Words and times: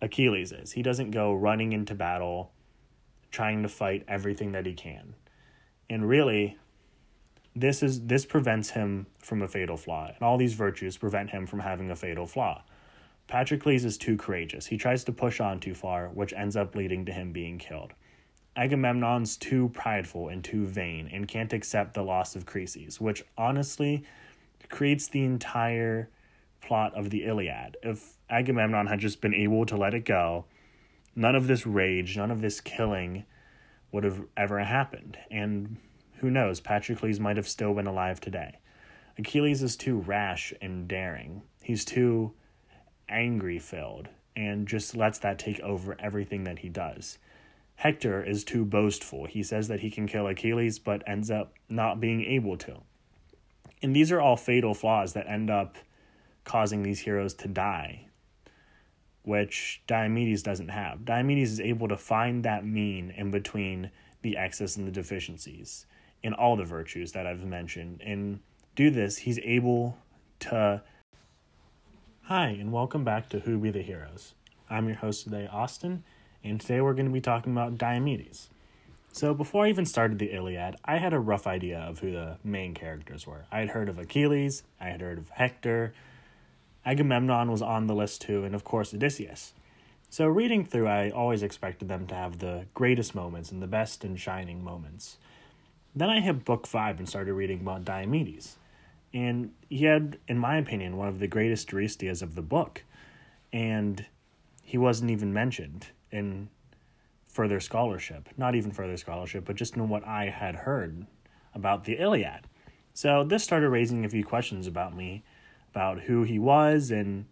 Achilles 0.00 0.52
is. 0.52 0.72
He 0.72 0.82
doesn't 0.82 1.10
go 1.10 1.32
running 1.32 1.72
into 1.72 1.94
battle 1.94 2.52
trying 3.30 3.62
to 3.62 3.68
fight 3.68 4.04
everything 4.08 4.52
that 4.52 4.66
he 4.66 4.74
can. 4.74 5.14
And 5.90 6.08
really, 6.08 6.56
this 7.54 7.82
is 7.82 8.06
this 8.06 8.24
prevents 8.24 8.70
him 8.70 9.06
from 9.18 9.42
a 9.42 9.48
fatal 9.48 9.76
flaw. 9.76 10.08
And 10.08 10.22
all 10.22 10.36
these 10.36 10.54
virtues 10.54 10.96
prevent 10.96 11.30
him 11.30 11.46
from 11.46 11.60
having 11.60 11.90
a 11.90 11.96
fatal 11.96 12.26
flaw. 12.26 12.62
Patroclus 13.28 13.84
is 13.84 13.98
too 13.98 14.16
courageous. 14.16 14.66
He 14.66 14.76
tries 14.76 15.04
to 15.04 15.12
push 15.12 15.40
on 15.40 15.58
too 15.58 15.74
far, 15.74 16.08
which 16.08 16.32
ends 16.32 16.56
up 16.56 16.76
leading 16.76 17.04
to 17.06 17.12
him 17.12 17.32
being 17.32 17.58
killed. 17.58 17.92
Agamemnon's 18.56 19.36
too 19.36 19.68
prideful 19.70 20.28
and 20.28 20.42
too 20.42 20.64
vain 20.64 21.10
and 21.12 21.28
can't 21.28 21.52
accept 21.52 21.94
the 21.94 22.02
loss 22.02 22.36
of 22.36 22.46
Chryses, 22.46 23.00
which 23.00 23.24
honestly 23.36 24.04
creates 24.70 25.08
the 25.08 25.24
entire 25.24 26.08
plot 26.66 26.94
of 26.94 27.10
the 27.10 27.24
Iliad. 27.24 27.76
If 27.82 28.16
Agamemnon 28.28 28.86
had 28.86 28.98
just 28.98 29.20
been 29.20 29.34
able 29.34 29.64
to 29.66 29.76
let 29.76 29.94
it 29.94 30.04
go, 30.04 30.46
none 31.14 31.34
of 31.34 31.46
this 31.46 31.66
rage, 31.66 32.16
none 32.16 32.30
of 32.30 32.40
this 32.40 32.60
killing 32.60 33.24
would 33.92 34.04
have 34.04 34.22
ever 34.36 34.58
happened. 34.58 35.16
And 35.30 35.76
who 36.16 36.30
knows, 36.30 36.60
Patroclus 36.60 37.20
might 37.20 37.36
have 37.36 37.48
still 37.48 37.74
been 37.74 37.86
alive 37.86 38.20
today. 38.20 38.58
Achilles 39.18 39.62
is 39.62 39.76
too 39.76 39.98
rash 39.98 40.52
and 40.60 40.88
daring. 40.88 41.42
He's 41.62 41.84
too 41.84 42.32
angry 43.08 43.58
filled 43.58 44.08
and 44.34 44.68
just 44.68 44.96
lets 44.96 45.18
that 45.20 45.38
take 45.38 45.60
over 45.60 45.96
everything 45.98 46.44
that 46.44 46.58
he 46.58 46.68
does. 46.68 47.18
Hector 47.76 48.22
is 48.22 48.44
too 48.44 48.64
boastful. 48.64 49.26
He 49.26 49.42
says 49.42 49.68
that 49.68 49.80
he 49.80 49.90
can 49.90 50.06
kill 50.06 50.26
Achilles, 50.26 50.78
but 50.78 51.02
ends 51.06 51.30
up 51.30 51.54
not 51.68 52.00
being 52.00 52.24
able 52.24 52.56
to. 52.58 52.78
And 53.82 53.94
these 53.94 54.10
are 54.10 54.20
all 54.20 54.36
fatal 54.36 54.74
flaws 54.74 55.12
that 55.12 55.28
end 55.28 55.50
up 55.50 55.76
causing 56.46 56.82
these 56.82 57.00
heroes 57.00 57.34
to 57.34 57.48
die, 57.48 58.06
which 59.22 59.82
Diomedes 59.86 60.42
doesn't 60.42 60.68
have. 60.68 61.00
Diomedes 61.00 61.50
is 61.50 61.60
able 61.60 61.88
to 61.88 61.96
find 61.96 62.44
that 62.44 62.64
mean 62.64 63.12
in 63.14 63.30
between 63.30 63.90
the 64.22 64.38
excess 64.38 64.76
and 64.76 64.86
the 64.86 64.92
deficiencies 64.92 65.84
in 66.22 66.32
all 66.32 66.56
the 66.56 66.64
virtues 66.64 67.12
that 67.12 67.26
I've 67.26 67.44
mentioned. 67.44 68.00
And 68.02 68.40
do 68.74 68.90
this, 68.90 69.18
he's 69.18 69.38
able 69.40 69.98
to. 70.40 70.82
Hi, 72.22 72.46
and 72.46 72.72
welcome 72.72 73.04
back 73.04 73.28
to 73.30 73.40
Who 73.40 73.58
Be 73.58 73.70
the 73.70 73.82
Heroes. 73.82 74.34
I'm 74.70 74.86
your 74.86 74.96
host 74.96 75.24
today, 75.24 75.48
Austin, 75.50 76.04
and 76.42 76.60
today 76.60 76.80
we're 76.80 76.94
going 76.94 77.06
to 77.06 77.12
be 77.12 77.20
talking 77.20 77.52
about 77.52 77.76
Diomedes. 77.76 78.48
So, 79.12 79.32
before 79.32 79.64
I 79.64 79.68
even 79.70 79.86
started 79.86 80.18
the 80.18 80.34
Iliad, 80.34 80.76
I 80.84 80.98
had 80.98 81.12
a 81.12 81.18
rough 81.18 81.46
idea 81.46 81.78
of 81.78 82.00
who 82.00 82.10
the 82.12 82.36
main 82.44 82.74
characters 82.74 83.26
were. 83.26 83.46
I 83.50 83.60
had 83.60 83.70
heard 83.70 83.88
of 83.88 83.98
Achilles, 83.98 84.62
I 84.80 84.88
had 84.88 85.00
heard 85.00 85.18
of 85.18 85.30
Hector, 85.30 85.94
Agamemnon 86.86 87.50
was 87.50 87.60
on 87.60 87.88
the 87.88 87.94
list 87.94 88.22
too, 88.22 88.44
and 88.44 88.54
of 88.54 88.64
course 88.64 88.94
Odysseus. 88.94 89.52
So, 90.08 90.26
reading 90.26 90.64
through, 90.64 90.86
I 90.86 91.10
always 91.10 91.42
expected 91.42 91.88
them 91.88 92.06
to 92.06 92.14
have 92.14 92.38
the 92.38 92.66
greatest 92.74 93.14
moments 93.14 93.50
and 93.50 93.60
the 93.60 93.66
best 93.66 94.04
and 94.04 94.18
shining 94.18 94.62
moments. 94.62 95.18
Then 95.96 96.08
I 96.08 96.20
hit 96.20 96.44
book 96.44 96.66
five 96.66 96.98
and 96.98 97.08
started 97.08 97.34
reading 97.34 97.60
about 97.60 97.84
Diomedes. 97.84 98.56
And 99.12 99.52
he 99.68 99.84
had, 99.84 100.18
in 100.28 100.38
my 100.38 100.58
opinion, 100.58 100.96
one 100.96 101.08
of 101.08 101.18
the 101.18 101.26
greatest 101.26 101.68
Aristias 101.72 102.22
of 102.22 102.34
the 102.34 102.42
book. 102.42 102.84
And 103.52 104.06
he 104.62 104.78
wasn't 104.78 105.10
even 105.10 105.32
mentioned 105.32 105.88
in 106.12 106.50
further 107.26 107.60
scholarship. 107.60 108.28
Not 108.36 108.54
even 108.54 108.70
further 108.70 108.96
scholarship, 108.96 109.44
but 109.44 109.56
just 109.56 109.76
in 109.76 109.88
what 109.88 110.06
I 110.06 110.28
had 110.28 110.54
heard 110.54 111.06
about 111.54 111.84
the 111.84 111.94
Iliad. 111.94 112.46
So 112.92 113.24
this 113.24 113.42
started 113.42 113.70
raising 113.70 114.04
a 114.04 114.08
few 114.08 114.24
questions 114.24 114.66
about 114.66 114.94
me, 114.94 115.24
about 115.76 116.00
who 116.00 116.22
he 116.22 116.38
was 116.38 116.90
and 116.90 117.26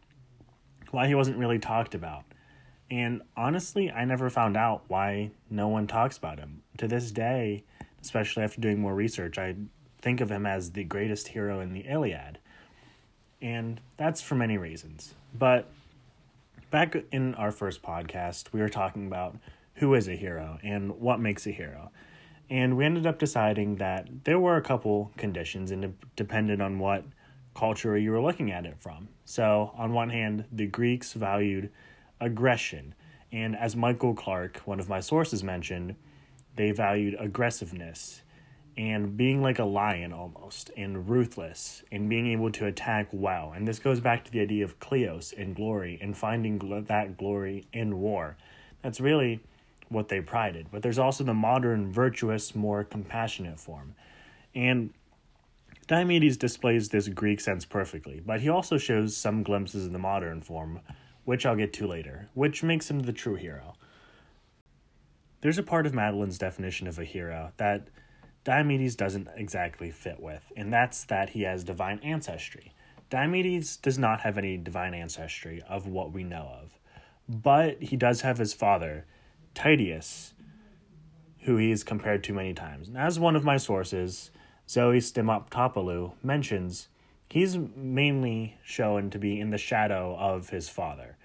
why 0.91 1.07
he 1.07 1.15
wasn't 1.15 1.39
really 1.39 1.59
talked 1.59 1.95
about. 1.95 2.25
And 2.91 3.23
honestly, 3.35 3.91
I 3.91 4.05
never 4.05 4.29
found 4.29 4.55
out 4.55 4.83
why 4.87 5.31
no 5.49 5.67
one 5.69 5.87
talks 5.87 6.19
about 6.19 6.39
him. 6.39 6.63
To 6.77 6.87
this 6.87 7.11
day, 7.11 7.65
especially 8.03 8.43
after 8.43 8.61
doing 8.61 8.79
more 8.79 8.95
research, 8.95 9.39
I 9.39 9.55
think 10.03 10.21
of 10.21 10.31
him 10.31 10.45
as 10.45 10.73
the 10.73 10.85
greatest 10.85 11.29
hero 11.29 11.61
in 11.61 11.73
the 11.73 11.87
Iliad. 11.89 12.39
And 13.41 13.81
that's 13.97 14.21
for 14.21 14.35
many 14.35 14.59
reasons. 14.59 15.15
But 15.37 15.71
back 16.71 16.95
in 17.11 17.35
our 17.37 17.51
first 17.51 17.83
podcast, 17.83 18.53
we 18.53 18.61
were 18.61 18.69
talking 18.69 19.07
about 19.07 19.37
who 19.77 19.95
is 19.95 20.07
a 20.07 20.17
hero 20.17 20.59
and 20.63 21.01
what 21.01 21.19
makes 21.19 21.47
a 21.47 21.51
hero. 21.51 21.91
And 22.51 22.77
we 22.77 22.85
ended 22.85 23.07
up 23.07 23.19
deciding 23.19 23.77
that 23.77 24.25
there 24.25 24.39
were 24.39 24.59
a 24.59 24.63
couple 24.63 25.13
conditions 25.17 25.71
and 25.71 25.83
it 25.83 25.95
depended 26.15 26.61
on 26.61 26.79
what 26.79 27.05
culture 27.55 27.97
you 27.97 28.11
were 28.11 28.21
looking 28.21 28.51
at 28.51 28.67
it 28.67 28.77
from. 28.79 29.09
So, 29.25 29.73
on 29.77 29.93
one 29.93 30.11
hand, 30.11 30.45
the 30.53 30.67
Greeks 30.67 31.13
valued 31.13 31.71
aggression. 32.21 32.95
And 33.33 33.57
as 33.57 33.75
Michael 33.75 34.15
Clark, 34.15 34.59
one 34.65 34.81
of 34.81 34.89
my 34.89 35.01
sources, 35.01 35.43
mentioned, 35.43 35.97
they 36.57 36.71
valued 36.71 37.17
aggressiveness 37.19 38.23
and 38.77 39.17
being 39.17 39.41
like 39.41 39.59
a 39.59 39.65
lion 39.65 40.13
almost, 40.13 40.71
and 40.77 41.09
ruthless, 41.09 41.85
and 41.93 42.09
being 42.09 42.27
able 42.27 42.51
to 42.51 42.67
attack 42.67 43.09
well. 43.13 43.53
And 43.55 43.69
this 43.69 43.79
goes 43.79 44.01
back 44.01 44.25
to 44.25 44.33
the 44.33 44.41
idea 44.41 44.65
of 44.65 44.81
kleos 44.81 45.33
and 45.37 45.55
glory 45.55 45.99
and 46.03 46.17
finding 46.17 46.59
gl- 46.59 46.87
that 46.87 47.17
glory 47.17 47.67
in 47.73 48.01
war. 48.01 48.37
That's 48.83 49.01
really 49.01 49.41
what 49.89 50.09
they 50.09 50.21
prided. 50.21 50.69
But 50.73 50.83
there's 50.83 50.99
also 50.99 51.23
the 51.23 51.35
modern, 51.35 51.93
virtuous, 51.93 52.55
more 52.55 52.83
compassionate 52.83 53.61
form. 53.61 53.95
And 54.55 54.93
Diomedes 55.85 56.39
displays 56.39 56.89
this 56.89 57.09
Greek 57.09 57.41
sense 57.41 57.65
perfectly, 57.65 58.21
but 58.25 58.41
he 58.41 58.49
also 58.49 58.79
shows 58.79 59.17
some 59.17 59.43
glimpses 59.43 59.87
of 59.87 59.93
the 59.93 59.99
modern 59.99 60.41
form, 60.41 60.81
which 61.25 61.45
I'll 61.45 61.57
get 61.57 61.73
to 61.75 61.87
later, 61.87 62.29
which 62.35 62.63
makes 62.63 62.91
him 62.91 63.01
the 63.01 63.13
true 63.13 63.35
hero. 63.35 63.75
There's 65.41 65.59
a 65.59 65.63
part 65.63 65.87
of 65.87 65.93
Madeline's 65.93 66.39
definition 66.39 66.87
of 66.87 66.99
a 66.99 67.05
hero 67.05 67.53
that 67.59 67.89
Diomedes 68.45 68.97
doesn't 68.97 69.29
exactly 69.37 69.91
fit 69.91 70.21
with, 70.21 70.53
and 70.57 70.73
that's 70.73 71.05
that 71.05 71.31
he 71.31 71.43
has 71.43 71.65
divine 71.65 71.99
ancestry. 72.01 72.73
Diomedes 73.11 73.77
does 73.77 73.99
not 73.99 74.21
have 74.21 74.39
any 74.39 74.57
divine 74.57 74.95
ancestry 74.95 75.63
of 75.69 75.87
what 75.87 76.13
we 76.13 76.25
know 76.25 76.51
of, 76.63 76.79
but 77.29 77.83
he 77.83 77.97
does 77.97 78.23
have 78.23 78.39
his 78.39 78.55
father, 78.55 79.07
Tydeus, 79.55 80.33
who 81.41 81.57
he 81.57 81.71
is 81.71 81.85
compared 81.85 82.25
to 82.25 82.33
many 82.33 82.55
times. 82.55 82.89
And 82.89 82.97
as 82.97 83.19
one 83.19 83.37
of 83.37 83.45
my 83.45 83.57
sources, 83.57 84.31
Zoe 84.69 84.99
Stamatopoulou, 84.99 86.13
mentions, 86.23 86.89
he's 87.29 87.59
mainly 87.77 88.57
shown 88.65 89.11
to 89.11 89.19
be 89.19 89.39
in 89.41 89.51
the 89.51 89.59
shadow 89.59 90.17
of 90.19 90.51
his 90.51 90.69
father. 90.69 91.17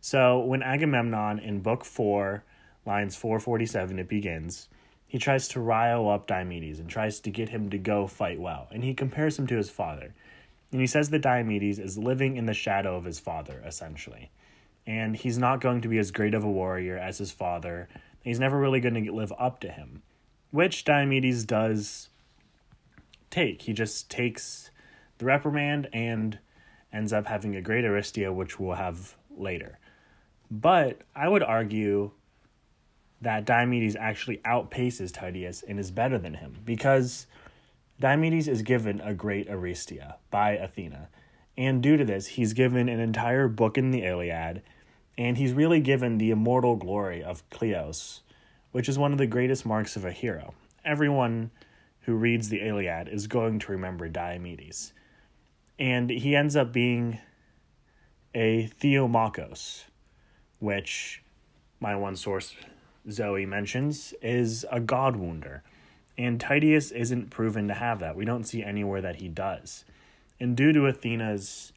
So 0.00 0.40
when 0.40 0.62
Agamemnon 0.62 1.38
in 1.38 1.60
Book 1.60 1.84
4 1.84 2.44
lines 2.86 3.16
447 3.16 3.98
it 3.98 4.08
begins 4.08 4.68
he 5.06 5.18
tries 5.18 5.48
to 5.48 5.60
rile 5.60 6.08
up 6.10 6.26
diomedes 6.26 6.78
and 6.78 6.90
tries 6.90 7.20
to 7.20 7.30
get 7.30 7.48
him 7.48 7.70
to 7.70 7.78
go 7.78 8.06
fight 8.06 8.38
well 8.38 8.68
and 8.70 8.84
he 8.84 8.92
compares 8.92 9.38
him 9.38 9.46
to 9.46 9.56
his 9.56 9.70
father. 9.70 10.12
And 10.72 10.80
he 10.80 10.86
says 10.86 11.08
that 11.10 11.22
diomedes 11.22 11.78
is 11.78 11.96
living 11.96 12.36
in 12.36 12.46
the 12.46 12.52
shadow 12.52 12.96
of 12.96 13.04
his 13.04 13.20
father 13.20 13.62
essentially. 13.64 14.30
And 14.86 15.16
he's 15.16 15.38
not 15.38 15.60
going 15.60 15.80
to 15.82 15.88
be 15.88 15.98
as 15.98 16.10
great 16.10 16.34
of 16.34 16.44
a 16.44 16.50
warrior 16.50 16.98
as 16.98 17.18
his 17.18 17.30
father. 17.30 17.88
He's 18.22 18.40
never 18.40 18.58
really 18.58 18.80
going 18.80 19.02
to 19.02 19.12
live 19.12 19.32
up 19.38 19.60
to 19.60 19.68
him 19.68 20.02
which 20.54 20.84
diomedes 20.84 21.44
does 21.44 22.10
take 23.34 23.62
he 23.62 23.72
just 23.72 24.10
takes 24.10 24.70
the 25.18 25.24
reprimand 25.24 25.88
and 25.92 26.38
ends 26.92 27.12
up 27.12 27.26
having 27.26 27.56
a 27.56 27.62
great 27.62 27.84
aristia 27.84 28.32
which 28.32 28.58
we'll 28.58 28.76
have 28.76 29.16
later 29.36 29.78
but 30.50 31.02
i 31.14 31.28
would 31.28 31.42
argue 31.42 32.10
that 33.24 33.44
Diomedes 33.44 33.96
actually 33.96 34.38
outpaces 34.38 35.12
Tydeus 35.12 35.64
and 35.66 35.80
is 35.80 35.90
better 35.90 36.18
than 36.18 36.34
him 36.34 36.58
because 36.64 37.26
Diomedes 38.00 38.48
is 38.48 38.62
given 38.62 39.00
a 39.00 39.14
great 39.14 39.48
Aristia 39.48 40.16
by 40.30 40.52
Athena. 40.52 41.08
And 41.56 41.82
due 41.82 41.96
to 41.96 42.04
this, 42.04 42.26
he's 42.26 42.52
given 42.52 42.88
an 42.88 43.00
entire 43.00 43.48
book 43.48 43.78
in 43.78 43.90
the 43.92 44.04
Iliad, 44.04 44.62
and 45.16 45.38
he's 45.38 45.52
really 45.52 45.80
given 45.80 46.18
the 46.18 46.30
immortal 46.30 46.76
glory 46.76 47.22
of 47.22 47.48
Kleos, 47.50 48.20
which 48.72 48.88
is 48.88 48.98
one 48.98 49.12
of 49.12 49.18
the 49.18 49.26
greatest 49.26 49.64
marks 49.64 49.96
of 49.96 50.04
a 50.04 50.10
hero. 50.12 50.54
Everyone 50.84 51.50
who 52.04 52.14
reads 52.14 52.48
the 52.48 52.60
Iliad 52.60 53.08
is 53.08 53.26
going 53.26 53.58
to 53.60 53.72
remember 53.72 54.08
Diomedes. 54.08 54.92
And 55.78 56.10
he 56.10 56.36
ends 56.36 56.54
up 56.54 56.72
being 56.72 57.18
a 58.34 58.68
Theomachos, 58.80 59.84
which 60.58 61.22
my 61.80 61.96
one 61.96 62.16
source 62.16 62.54
Zoe 63.10 63.46
mentions 63.46 64.14
is 64.22 64.64
a 64.70 64.80
god 64.80 65.16
wounder. 65.16 65.62
And 66.16 66.40
Tydeus 66.40 66.92
isn't 66.92 67.30
proven 67.30 67.68
to 67.68 67.74
have 67.74 68.00
that. 68.00 68.16
We 68.16 68.24
don't 68.24 68.44
see 68.44 68.62
anywhere 68.62 69.00
that 69.00 69.16
he 69.16 69.28
does. 69.28 69.84
And 70.38 70.56
due 70.56 70.72
to 70.72 70.86
Athena's 70.86 71.72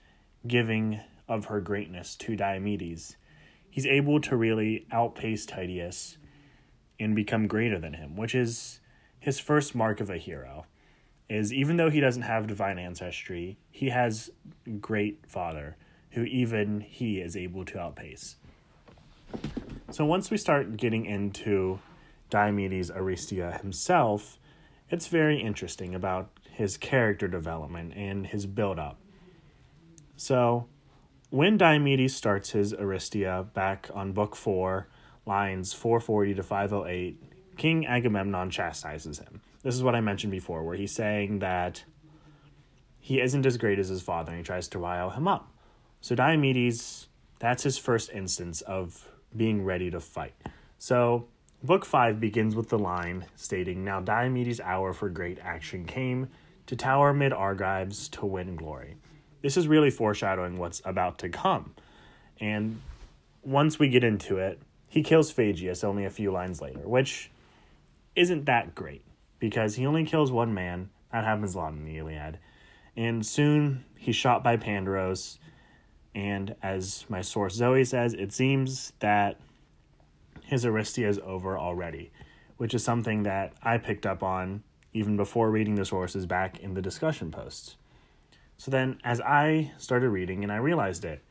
giving 0.45 1.00
of 1.27 1.45
her 1.45 1.59
greatness 1.59 2.15
to 2.18 2.35
Diomedes, 2.35 3.15
he's 3.69 3.85
able 3.85 4.19
to 4.21 4.35
really 4.35 4.85
outpace 4.91 5.45
Tydeus 5.45 6.18
and 7.00 7.15
become 7.15 7.47
greater 7.47 7.79
than 7.79 7.94
him, 7.94 8.15
which 8.15 8.35
is 8.35 8.76
his 9.19 9.40
first 9.40 9.75
mark 9.75 10.00
of 10.00 10.10
a 10.10 10.18
hero. 10.18 10.66
Is 11.30 11.52
even 11.52 11.75
though 11.75 11.90
he 11.90 12.00
doesn't 12.00 12.22
have 12.22 12.48
divine 12.48 12.80
ancestry, 12.80 13.58
he 13.69 13.90
has 13.90 14.30
great 14.80 15.25
father 15.28 15.75
who 16.12 16.24
even 16.24 16.80
he 16.80 17.19
is 17.19 17.36
able 17.36 17.66
to 17.66 17.80
outpace. 17.80 18.38
So 19.92 20.06
once 20.06 20.31
we 20.31 20.38
start 20.38 20.78
getting 20.78 21.06
into 21.06 21.80
Diomedes 22.30 22.90
Aristia 22.90 23.60
himself, 23.62 24.38
it's 24.90 25.08
very 25.08 25.40
interesting 25.40 25.94
about 25.94 26.30
his 26.50 26.78
character 26.78 27.28
development 27.28 27.94
and 27.96 28.28
his 28.28 28.46
build 28.46 28.80
up. 28.80 29.00
So, 30.16 30.68
when 31.30 31.58
Diomedes 31.58 32.16
starts 32.16 32.52
his 32.52 32.74
Aristia 32.74 33.48
back 33.54 33.90
on 33.94 34.13
book 34.13 34.36
4, 34.36 34.88
lines 35.25 35.74
440 35.74 36.34
to 36.36 36.44
508, 36.44 37.22
King 37.57 37.86
Agamemnon 37.86 38.50
chastises 38.50 39.19
him. 39.19 39.42
This 39.63 39.75
is 39.75 39.83
what 39.83 39.95
I 39.95 40.01
mentioned 40.01 40.31
before, 40.31 40.63
where 40.63 40.77
he's 40.77 40.94
saying 40.94 41.39
that 41.39 41.83
he 43.00 43.19
isn't 43.19 43.45
as 43.45 43.57
great 43.57 43.80
as 43.80 43.89
his 43.89 44.01
father 44.01 44.31
and 44.31 44.39
he 44.39 44.44
tries 44.44 44.68
to 44.69 44.80
rile 44.80 45.09
him 45.09 45.27
up. 45.27 45.51
So, 46.01 46.15
Diomedes, 46.15 47.07
that's 47.39 47.63
his 47.63 47.77
first 47.77 48.12
instance 48.12 48.62
of 48.62 49.09
being 49.36 49.63
ready 49.63 49.89
to 49.92 50.00
fight. 50.00 50.36
So, 50.77 51.27
Book 51.63 51.86
5 51.86 52.19
begins 52.19 52.56
with 52.56 52.69
the 52.69 52.77
line 52.77 53.25
stating, 53.36 53.83
Now 53.83 54.00
Diomedes' 54.00 54.60
hour 54.60 54.94
for 54.94 55.10
great 55.10 55.39
action 55.39 55.86
came 55.86 56.30
to 56.68 56.75
tower 56.75 57.13
mid 57.13 57.33
Argives 57.33 58.07
to 58.10 58.25
win 58.25 58.56
glory. 58.56 58.95
This 59.42 59.57
is 59.57 59.68
really 59.68 59.89
foreshadowing 59.89 60.57
what's 60.57 60.81
about 60.86 61.18
to 61.19 61.30
come. 61.30 61.74
And 62.39 62.81
once 63.42 63.80
we 63.80 63.89
get 63.89 64.03
into 64.03 64.38
it, 64.38 64.60
he 64.88 65.01
kills 65.01 65.31
Phegeus 65.31 65.83
only 65.83 66.06
a 66.06 66.10
few 66.10 66.31
lines 66.31 66.62
later, 66.62 66.88
which 66.88 67.31
isn't 68.18 68.46
that 68.46 68.75
great 68.75 69.06
because 69.40 69.75
he 69.75 69.86
only 69.86 70.04
kills 70.04 70.31
one 70.31 70.54
man. 70.54 70.90
That 71.14 71.24
happens 71.24 71.56
a 71.56 71.60
lot 71.60 71.74
in 71.74 71.86
the 71.86 71.98
Iliad. 71.98 72.40
And 72.98 73.25
soon 73.25 73.86
he's 73.96 74.16
shot 74.16 74.44
by 74.44 74.58
Pandaros. 74.58 75.38
And 76.16 76.56
as 76.64 77.06
my 77.08 77.22
source 77.22 77.54
Zoe 77.54 77.86
says, 77.86 78.16
it 78.16 78.34
seems 78.34 78.92
that 79.00 79.40
his 80.44 80.66
Aristia 80.66 81.08
is 81.08 81.19
over 81.24 81.60
already, 81.60 82.12
which 82.58 82.74
is 82.74 82.84
something 82.84 83.24
that 83.24 83.54
I 83.62 83.78
picked 83.78 84.06
up 84.06 84.24
on 84.24 84.63
even 84.94 85.16
before 85.16 85.52
reading 85.52 85.75
the 85.75 85.86
sources 85.86 86.25
back 86.25 86.60
in 86.60 86.74
the 86.74 86.81
discussion 86.81 87.30
posts. 87.30 87.75
So 88.58 88.72
then, 88.72 89.00
as 89.04 89.22
I 89.22 89.74
started 89.78 90.10
reading 90.10 90.42
and 90.42 90.52
I 90.52 90.56
realized 90.56 91.06
it, 91.06 91.24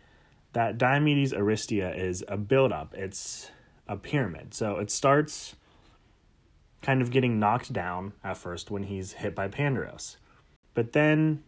that 0.52 0.78
Diomedes 0.78 1.32
Aristia 1.32 1.92
is 1.98 2.22
a 2.28 2.36
build-up. 2.36 2.94
It's 2.94 3.50
a 3.88 3.96
pyramid. 3.96 4.54
So 4.54 4.76
it 4.76 4.92
starts 4.92 5.56
kind 6.86 7.02
of 7.02 7.10
getting 7.10 7.40
knocked 7.40 7.72
down 7.72 8.12
at 8.22 8.36
first 8.36 8.70
when 8.70 8.84
he's 8.84 9.14
hit 9.14 9.34
by 9.34 9.48
Pandaros. 9.48 10.18
But 10.72 10.92
then 10.92 11.42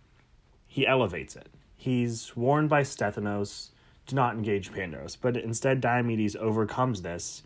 he 0.66 0.84
elevates 0.84 1.36
it. 1.36 1.46
He's 1.76 2.36
warned 2.36 2.68
by 2.68 2.82
Sthenelus 2.82 3.68
to 4.06 4.16
not 4.16 4.34
engage 4.34 4.72
Pandaros, 4.72 5.16
but 5.20 5.36
instead 5.36 5.80
Diomedes 5.80 6.34
overcomes 6.34 7.02
this 7.02 7.44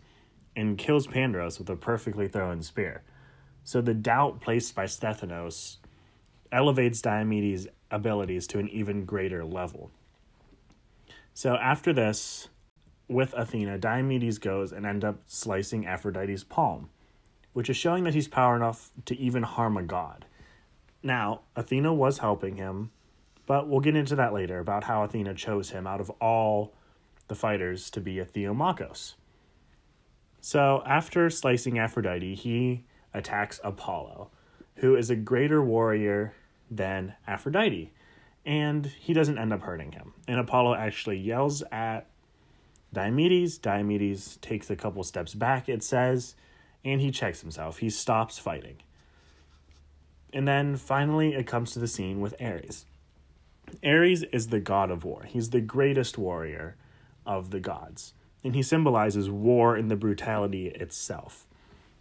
and 0.55 0.75
kills 0.75 1.05
Pandaros 1.05 1.59
with 1.59 1.69
a 1.69 1.75
perfectly 1.75 2.27
thrown 2.27 2.63
spear. 2.63 3.03
So 3.63 3.79
the 3.79 3.93
doubt 3.93 4.41
placed 4.41 4.73
by 4.73 4.85
Sthenelus 4.85 5.77
elevates 6.51 6.99
Diomedes' 6.99 7.67
abilities 7.91 8.47
to 8.47 8.57
an 8.57 8.69
even 8.69 9.05
greater 9.05 9.45
level. 9.45 9.91
So 11.35 11.57
after 11.57 11.93
this, 11.93 12.47
with 13.07 13.35
Athena, 13.37 13.77
Diomedes 13.77 14.39
goes 14.39 14.71
and 14.71 14.83
end 14.83 15.05
up 15.05 15.19
slicing 15.27 15.85
Aphrodite's 15.85 16.43
palm, 16.43 16.89
which 17.53 17.69
is 17.69 17.77
showing 17.77 18.03
that 18.03 18.13
he's 18.13 18.27
power 18.27 18.55
enough 18.55 18.91
to 19.05 19.17
even 19.17 19.43
harm 19.43 19.77
a 19.77 19.83
god. 19.83 20.25
Now, 21.01 21.41
Athena 21.55 21.93
was 21.93 22.19
helping 22.19 22.57
him, 22.57 22.91
but 23.45 23.67
we'll 23.67 23.79
get 23.79 23.95
into 23.95 24.15
that 24.15 24.33
later 24.33 24.59
about 24.59 24.85
how 24.85 25.03
Athena 25.03 25.33
chose 25.35 25.69
him 25.69 25.85
out 25.85 26.01
of 26.01 26.09
all 26.21 26.73
the 27.27 27.35
fighters 27.35 27.89
to 27.91 28.01
be 28.01 28.19
a 28.19 28.25
Theomachos. 28.25 29.13
So 30.41 30.83
after 30.85 31.29
slicing 31.29 31.79
Aphrodite, 31.79 32.35
he 32.35 32.83
attacks 33.13 33.59
Apollo, 33.63 34.29
who 34.77 34.95
is 34.95 35.09
a 35.09 35.15
greater 35.15 35.63
warrior 35.63 36.33
than 36.69 37.15
Aphrodite, 37.27 37.91
and 38.45 38.85
he 38.85 39.13
doesn't 39.13 39.37
end 39.37 39.53
up 39.53 39.61
hurting 39.61 39.93
him. 39.93 40.13
And 40.27 40.39
Apollo 40.39 40.75
actually 40.75 41.17
yells 41.17 41.63
at 41.71 42.07
Diomedes. 42.93 43.57
Diomedes 43.59 44.37
takes 44.41 44.69
a 44.69 44.75
couple 44.75 45.03
steps 45.03 45.33
back, 45.33 45.69
it 45.69 45.83
says, 45.83 46.35
and 46.83 47.01
he 47.01 47.11
checks 47.11 47.41
himself. 47.41 47.79
He 47.79 47.89
stops 47.89 48.37
fighting. 48.37 48.77
And 50.31 50.47
then 50.47 50.75
finally, 50.75 51.35
it 51.35 51.47
comes 51.47 51.71
to 51.71 51.79
the 51.79 51.87
scene 51.87 52.19
with 52.19 52.35
Ares. 52.41 52.85
Ares 53.83 54.23
is 54.23 54.47
the 54.47 54.59
god 54.59 54.91
of 54.91 55.03
war, 55.03 55.23
he's 55.23 55.49
the 55.49 55.61
greatest 55.61 56.17
warrior 56.17 56.75
of 57.25 57.51
the 57.51 57.59
gods 57.59 58.13
and 58.43 58.55
he 58.55 58.61
symbolizes 58.61 59.29
war 59.29 59.75
and 59.75 59.89
the 59.89 59.95
brutality 59.95 60.67
itself. 60.67 61.47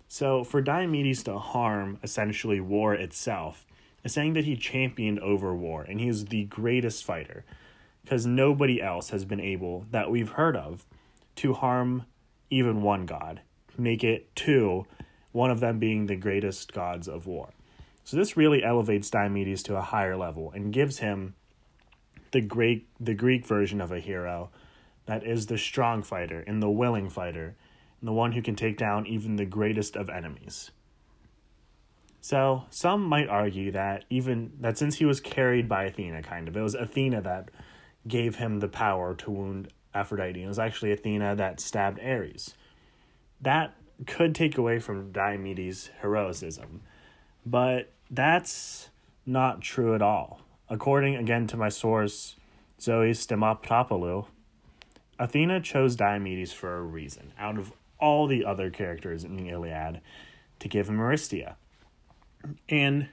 So, 0.08 0.44
for 0.44 0.60
Diomedes 0.60 1.22
to 1.24 1.38
harm 1.38 1.98
essentially 2.02 2.60
war 2.60 2.94
itself 2.94 3.64
is 4.04 4.12
saying 4.12 4.34
that 4.34 4.44
he 4.44 4.56
championed 4.56 5.20
over 5.20 5.54
war 5.54 5.82
and 5.82 6.00
he 6.00 6.08
is 6.08 6.26
the 6.26 6.44
greatest 6.44 7.04
fighter 7.04 7.44
because 8.02 8.26
nobody 8.26 8.82
else 8.82 9.10
has 9.10 9.24
been 9.24 9.40
able, 9.40 9.86
that 9.90 10.10
we've 10.10 10.30
heard 10.30 10.56
of, 10.56 10.84
to 11.36 11.54
harm 11.54 12.04
even 12.50 12.82
one 12.82 13.06
god, 13.06 13.40
make 13.78 14.04
it 14.04 14.34
two, 14.34 14.86
one 15.32 15.50
of 15.50 15.60
them 15.60 15.78
being 15.78 16.06
the 16.06 16.16
greatest 16.16 16.72
gods 16.72 17.08
of 17.08 17.26
war. 17.26 17.50
So, 18.04 18.16
this 18.16 18.36
really 18.36 18.64
elevates 18.64 19.10
Diomedes 19.10 19.62
to 19.64 19.76
a 19.76 19.82
higher 19.82 20.16
level 20.16 20.50
and 20.54 20.72
gives 20.72 20.98
him 20.98 21.34
the 22.32 22.40
great 22.40 22.88
the 22.98 23.14
Greek 23.14 23.46
version 23.46 23.80
of 23.80 23.92
a 23.92 24.00
hero 24.00 24.50
that 25.06 25.24
is 25.24 25.46
the 25.46 25.58
strong 25.58 26.02
fighter 26.02 26.40
and 26.46 26.62
the 26.62 26.70
willing 26.70 27.08
fighter, 27.08 27.56
and 28.00 28.08
the 28.08 28.12
one 28.12 28.32
who 28.32 28.42
can 28.42 28.56
take 28.56 28.76
down 28.76 29.06
even 29.06 29.36
the 29.36 29.44
greatest 29.44 29.96
of 29.96 30.08
enemies. 30.08 30.70
So, 32.20 32.64
some 32.70 33.02
might 33.02 33.28
argue 33.28 33.72
that 33.72 34.04
even 34.08 34.52
that 34.60 34.78
since 34.78 34.96
he 34.96 35.04
was 35.04 35.20
carried 35.20 35.68
by 35.68 35.84
Athena, 35.84 36.22
kind 36.22 36.46
of, 36.46 36.56
it 36.56 36.60
was 36.60 36.74
Athena 36.74 37.20
that 37.22 37.50
gave 38.06 38.36
him 38.36 38.60
the 38.60 38.68
power 38.68 39.14
to 39.16 39.30
wound 39.30 39.68
Aphrodite. 39.94 40.42
It 40.42 40.46
was 40.46 40.58
actually 40.58 40.92
Athena 40.92 41.36
that 41.36 41.60
stabbed 41.60 42.00
Ares. 42.00 42.54
That 43.42 43.74
could 44.06 44.34
take 44.34 44.56
away 44.56 44.78
from 44.78 45.12
Diomedes' 45.12 45.90
heroism, 46.00 46.82
but 47.44 47.90
that's 48.10 48.88
not 49.26 49.60
true 49.60 49.94
at 49.94 50.02
all. 50.02 50.40
According 50.68 51.16
again 51.16 51.46
to 51.48 51.56
my 51.56 51.68
source, 51.68 52.36
Zoe 52.80 53.10
Stamatopoulou, 53.10 54.26
Athena 55.18 55.60
chose 55.60 55.96
Diomedes 55.96 56.52
for 56.52 56.76
a 56.76 56.82
reason, 56.82 57.32
out 57.38 57.58
of 57.58 57.72
all 57.98 58.26
the 58.26 58.44
other 58.44 58.70
characters 58.70 59.24
in 59.24 59.36
the 59.36 59.50
Iliad, 59.50 60.00
to 60.58 60.68
give 60.68 60.88
him 60.88 61.00
Aristia. 61.00 61.56
And 62.68 63.08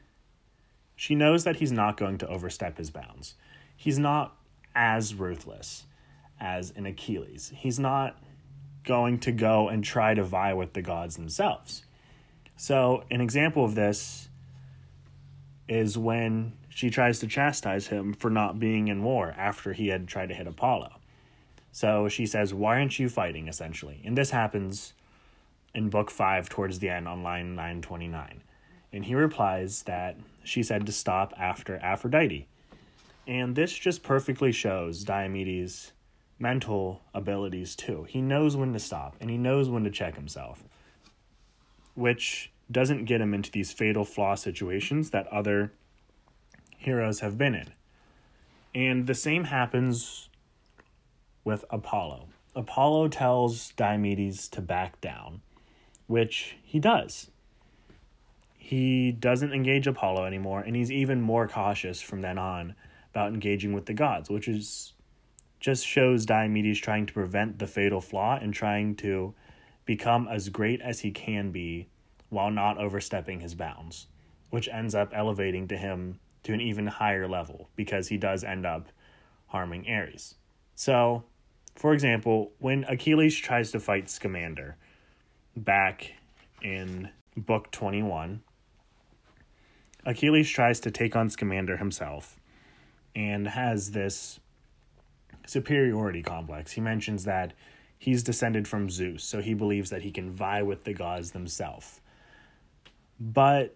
she 0.96 1.16
knows 1.16 1.44
that 1.44 1.58
he's 1.58 1.72
not 1.72 1.98
going 1.98 2.18
to 2.20 2.28
overstep 2.28 2.78
his 2.78 2.90
bounds. 2.90 3.36
He's 3.76 4.00
not 4.00 4.36
as 4.76 5.14
ruthless 5.14 5.86
as 6.40 6.72
in 6.72 6.86
Achilles. 6.86 7.52
He's 7.56 7.80
not 7.80 8.18
going 8.84 9.20
to 9.20 9.32
go 9.32 9.70
and 9.70 9.84
try 9.84 10.14
to 10.14 10.24
vie 10.24 10.54
with 10.54 10.74
the 10.74 10.82
gods 10.82 11.16
themselves. 11.16 11.84
So, 12.58 13.04
an 13.10 13.22
example 13.22 13.64
of 13.64 13.76
this 13.76 14.30
is 15.68 15.98
when 15.98 16.54
she 16.70 16.90
tries 16.90 17.20
to 17.20 17.28
chastise 17.28 17.88
him 17.88 18.14
for 18.14 18.30
not 18.30 18.60
being 18.60 18.88
in 18.88 19.04
war 19.04 19.34
after 19.38 19.74
he 19.74 19.90
had 19.90 20.08
tried 20.08 20.30
to 20.30 20.36
hit 20.36 20.48
Apollo. 20.48 20.94
So 21.72 22.10
she 22.10 22.26
says, 22.26 22.54
Why 22.54 22.78
aren't 22.78 23.00
you 23.00 23.10
fighting? 23.10 23.48
essentially. 23.48 24.02
And 24.04 24.18
this 24.18 24.32
happens 24.32 24.94
in 25.74 25.90
book 25.90 26.10
five 26.10 26.50
towards 26.50 26.80
the 26.80 26.90
end 26.90 27.08
on 27.08 27.24
line 27.24 27.56
929. 27.56 28.42
And 28.92 29.06
he 29.06 29.14
replies 29.14 29.84
that 29.84 30.18
she 30.44 30.64
said 30.64 30.86
to 30.86 30.92
stop 30.92 31.34
after 31.38 31.78
Aphrodite. 31.78 32.48
And 33.28 33.56
this 33.56 33.74
just 33.74 34.02
perfectly 34.02 34.52
shows 34.52 35.04
Diomedes' 35.04 35.92
mental 36.40 37.02
abilities 37.14 37.76
too. 37.76 38.06
He 38.08 38.22
knows 38.22 38.56
when 38.56 38.74
to 38.74 38.80
stop 38.80 39.16
and 39.20 39.30
he 39.30 39.38
knows 39.38 39.70
when 39.70 39.84
to 39.84 39.92
check 39.92 40.16
himself, 40.16 40.64
which 41.96 42.52
doesn't 42.72 43.06
get 43.06 43.22
him 43.22 43.34
into 43.34 43.52
these 43.52 43.72
fatal 43.72 44.06
flaw 44.06 44.36
situations 44.36 45.10
that 45.12 45.28
other 45.28 45.74
heroes 46.78 47.20
have 47.20 47.38
been 47.38 47.56
in. 47.56 47.68
And 48.74 49.08
the 49.08 49.16
same 49.16 49.46
happens 49.46 50.30
with 51.44 51.66
Apollo. 51.70 52.28
Apollo 52.56 53.10
tells 53.10 53.72
Diomedes 53.74 54.48
to 54.50 54.62
back 54.62 55.02
down, 55.02 55.42
which 56.08 56.58
he 56.64 56.80
does. 56.80 57.32
He 58.58 59.12
doesn't 59.12 59.54
engage 59.54 59.88
Apollo 59.88 60.26
anymore, 60.26 60.62
and 60.62 60.76
he's 60.76 60.92
even 60.92 61.22
more 61.22 61.48
cautious 61.48 62.02
from 62.02 62.22
then 62.22 62.38
on 62.38 62.76
about 63.12 63.34
engaging 63.34 63.74
with 63.74 63.88
the 63.88 63.94
gods, 63.94 64.30
which 64.30 64.48
is 64.48 64.94
just 65.60 65.86
shows 65.86 66.26
Diomedes 66.26 66.82
trying 66.82 67.06
to 67.06 67.14
prevent 67.14 67.60
the 67.60 67.68
fatal 67.68 68.02
flaw 68.02 68.38
and 68.42 68.54
trying 68.54 68.96
to 68.98 69.34
become 69.86 70.28
as 70.28 70.50
great 70.50 70.82
as 70.82 71.02
he 71.02 71.12
can 71.12 71.52
be 71.52 71.88
while 72.30 72.52
not 72.52 72.78
overstepping 72.78 73.40
his 73.40 73.56
bounds, 73.56 74.08
which 74.50 74.70
ends 74.70 74.96
up 74.96 75.12
elevating 75.14 75.68
to 75.68 75.78
him 75.78 76.20
to 76.44 76.54
an 76.54 76.62
even 76.62 76.88
higher 76.88 77.28
level 77.28 77.70
because 77.76 78.08
he 78.08 78.18
does 78.18 78.44
end 78.44 78.66
up 78.66 78.90
harming 79.48 79.90
Ares. 79.90 80.36
So 80.76 81.24
For 81.76 81.94
example, 81.94 82.52
when 82.60 82.84
Achilles 82.90 83.38
tries 83.38 83.72
to 83.72 83.80
fight 83.80 84.10
Scamander 84.10 84.76
back 85.56 86.14
in 86.62 87.10
book 87.38 87.72
21, 87.72 88.42
Achilles 90.06 90.50
tries 90.50 90.82
to 90.82 90.92
take 90.92 91.16
on 91.16 91.30
Scamander 91.30 91.78
himself 91.78 92.38
and 93.16 93.48
has 93.48 93.92
this 93.92 94.42
superiority 95.50 96.22
complex. 96.22 96.72
He 96.74 96.82
mentions 96.82 97.26
that 97.26 97.54
he's 97.98 98.24
descended 98.24 98.68
from 98.68 98.90
Zeus, 98.90 99.24
so 99.24 99.42
he 99.42 99.54
believes 99.54 99.90
that 99.90 100.04
he 100.04 100.12
can 100.12 100.32
vie 100.32 100.62
with 100.62 100.84
the 100.84 100.94
gods 100.94 101.32
themselves. 101.32 102.02
But 103.20 103.76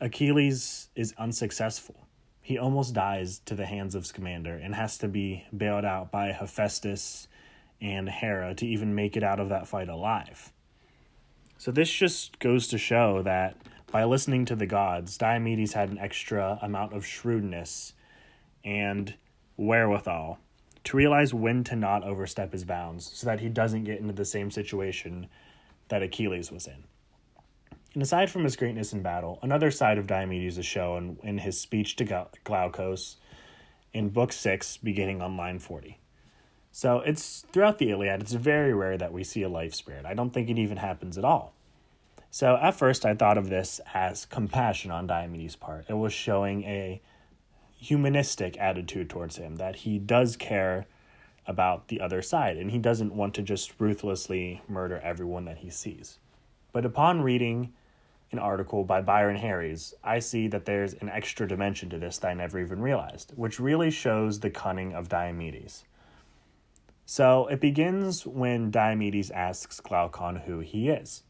Achilles 0.00 0.88
is 0.94 1.14
unsuccessful. 1.18 2.06
He 2.40 2.58
almost 2.58 2.94
dies 2.94 3.40
to 3.46 3.54
the 3.54 3.66
hands 3.66 3.94
of 3.94 4.06
Scamander 4.06 4.54
and 4.54 4.74
has 4.74 4.98
to 4.98 5.08
be 5.08 5.44
bailed 5.56 5.84
out 5.84 6.10
by 6.10 6.32
Hephaestus 6.32 7.28
and 7.80 8.08
Hera 8.08 8.54
to 8.54 8.66
even 8.66 8.94
make 8.94 9.16
it 9.16 9.22
out 9.22 9.40
of 9.40 9.48
that 9.48 9.66
fight 9.66 9.88
alive. 9.88 10.52
So, 11.56 11.70
this 11.70 11.92
just 11.92 12.38
goes 12.40 12.66
to 12.68 12.78
show 12.78 13.22
that 13.22 13.56
by 13.92 14.04
listening 14.04 14.44
to 14.46 14.56
the 14.56 14.66
gods, 14.66 15.16
Diomedes 15.16 15.74
had 15.74 15.90
an 15.90 15.98
extra 15.98 16.58
amount 16.62 16.92
of 16.92 17.06
shrewdness 17.06 17.92
and 18.64 19.14
wherewithal 19.56 20.38
to 20.84 20.96
realize 20.96 21.32
when 21.32 21.64
to 21.64 21.76
not 21.76 22.04
overstep 22.04 22.52
his 22.52 22.64
bounds 22.64 23.10
so 23.12 23.26
that 23.26 23.40
he 23.40 23.48
doesn't 23.48 23.84
get 23.84 24.00
into 24.00 24.12
the 24.12 24.24
same 24.24 24.50
situation 24.50 25.28
that 25.88 26.02
Achilles 26.02 26.50
was 26.50 26.66
in. 26.66 26.84
And 27.94 28.02
aside 28.02 28.30
from 28.30 28.44
his 28.44 28.56
greatness 28.56 28.92
in 28.92 29.02
battle, 29.02 29.38
another 29.42 29.70
side 29.70 29.98
of 29.98 30.06
Diomedes 30.06 30.58
is 30.58 30.64
shown 30.64 31.18
in 31.22 31.38
his 31.38 31.60
speech 31.60 31.96
to 31.96 32.26
Glaucus 32.44 33.16
in 33.92 34.08
Book 34.08 34.32
6, 34.32 34.78
beginning 34.78 35.20
on 35.20 35.36
line 35.36 35.58
40. 35.58 35.98
So 36.70 37.00
it's 37.00 37.44
throughout 37.52 37.76
the 37.78 37.90
Iliad, 37.90 38.22
it's 38.22 38.32
very 38.32 38.72
rare 38.72 38.96
that 38.96 39.12
we 39.12 39.24
see 39.24 39.42
a 39.42 39.48
life 39.48 39.74
spirit. 39.74 40.06
I 40.06 40.14
don't 40.14 40.30
think 40.30 40.48
it 40.48 40.58
even 40.58 40.78
happens 40.78 41.18
at 41.18 41.24
all. 41.24 41.52
So 42.30 42.56
at 42.56 42.74
first, 42.74 43.04
I 43.04 43.14
thought 43.14 43.36
of 43.36 43.50
this 43.50 43.78
as 43.92 44.24
compassion 44.24 44.90
on 44.90 45.06
Diomedes' 45.06 45.54
part. 45.54 45.84
It 45.90 45.98
was 45.98 46.14
showing 46.14 46.64
a 46.64 47.02
humanistic 47.82 48.56
attitude 48.58 49.10
towards 49.10 49.36
him, 49.36 49.56
that 49.56 49.76
he 49.76 49.98
does 49.98 50.36
care 50.36 50.86
about 51.46 51.88
the 51.88 52.00
other 52.00 52.22
side 52.22 52.56
and 52.56 52.70
he 52.70 52.78
doesn't 52.78 53.14
want 53.14 53.34
to 53.34 53.42
just 53.42 53.72
ruthlessly 53.80 54.62
murder 54.68 55.00
everyone 55.02 55.44
that 55.44 55.58
he 55.58 55.70
sees. 55.70 56.18
But 56.72 56.84
upon 56.84 57.22
reading 57.22 57.72
an 58.30 58.38
article 58.38 58.84
by 58.84 59.02
Byron 59.02 59.36
Harries, 59.36 59.94
I 60.02 60.20
see 60.20 60.46
that 60.48 60.64
there's 60.64 60.94
an 60.94 61.08
extra 61.08 61.46
dimension 61.46 61.90
to 61.90 61.98
this 61.98 62.18
that 62.18 62.28
I 62.28 62.34
never 62.34 62.60
even 62.60 62.80
realized, 62.80 63.32
which 63.34 63.58
really 63.58 63.90
shows 63.90 64.40
the 64.40 64.50
cunning 64.50 64.94
of 64.94 65.08
Diomedes. 65.08 65.82
So 67.04 67.48
it 67.48 67.60
begins 67.60 68.24
when 68.24 68.70
Diomedes 68.70 69.32
asks 69.32 69.80
Glaucon 69.80 70.36
who 70.36 70.60
he 70.60 70.88
is. 70.88 71.24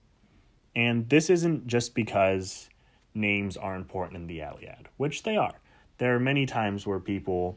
And 0.77 1.09
this 1.09 1.29
isn't 1.29 1.67
just 1.67 1.95
because 1.95 2.69
names 3.15 3.57
are 3.57 3.75
important 3.75 4.21
in 4.21 4.27
the 4.27 4.41
Iliad, 4.41 4.89
which 4.97 5.23
they 5.23 5.37
are. 5.37 5.62
There 6.03 6.17
are 6.17 6.19
many 6.19 6.47
times 6.47 6.85
where 6.85 6.99
people 6.99 7.57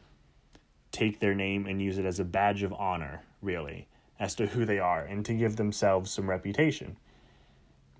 take 0.91 1.19
their 1.19 1.33
name 1.33 1.65
and 1.65 1.81
use 1.81 1.97
it 1.97 2.05
as 2.05 2.19
a 2.19 2.23
badge 2.23 2.61
of 2.61 2.73
honor, 2.73 3.23
really, 3.41 3.87
as 4.19 4.35
to 4.35 4.45
who 4.45 4.65
they 4.65 4.77
are 4.77 5.01
and 5.03 5.25
to 5.25 5.33
give 5.33 5.55
themselves 5.55 6.11
some 6.11 6.29
reputation. 6.29 6.95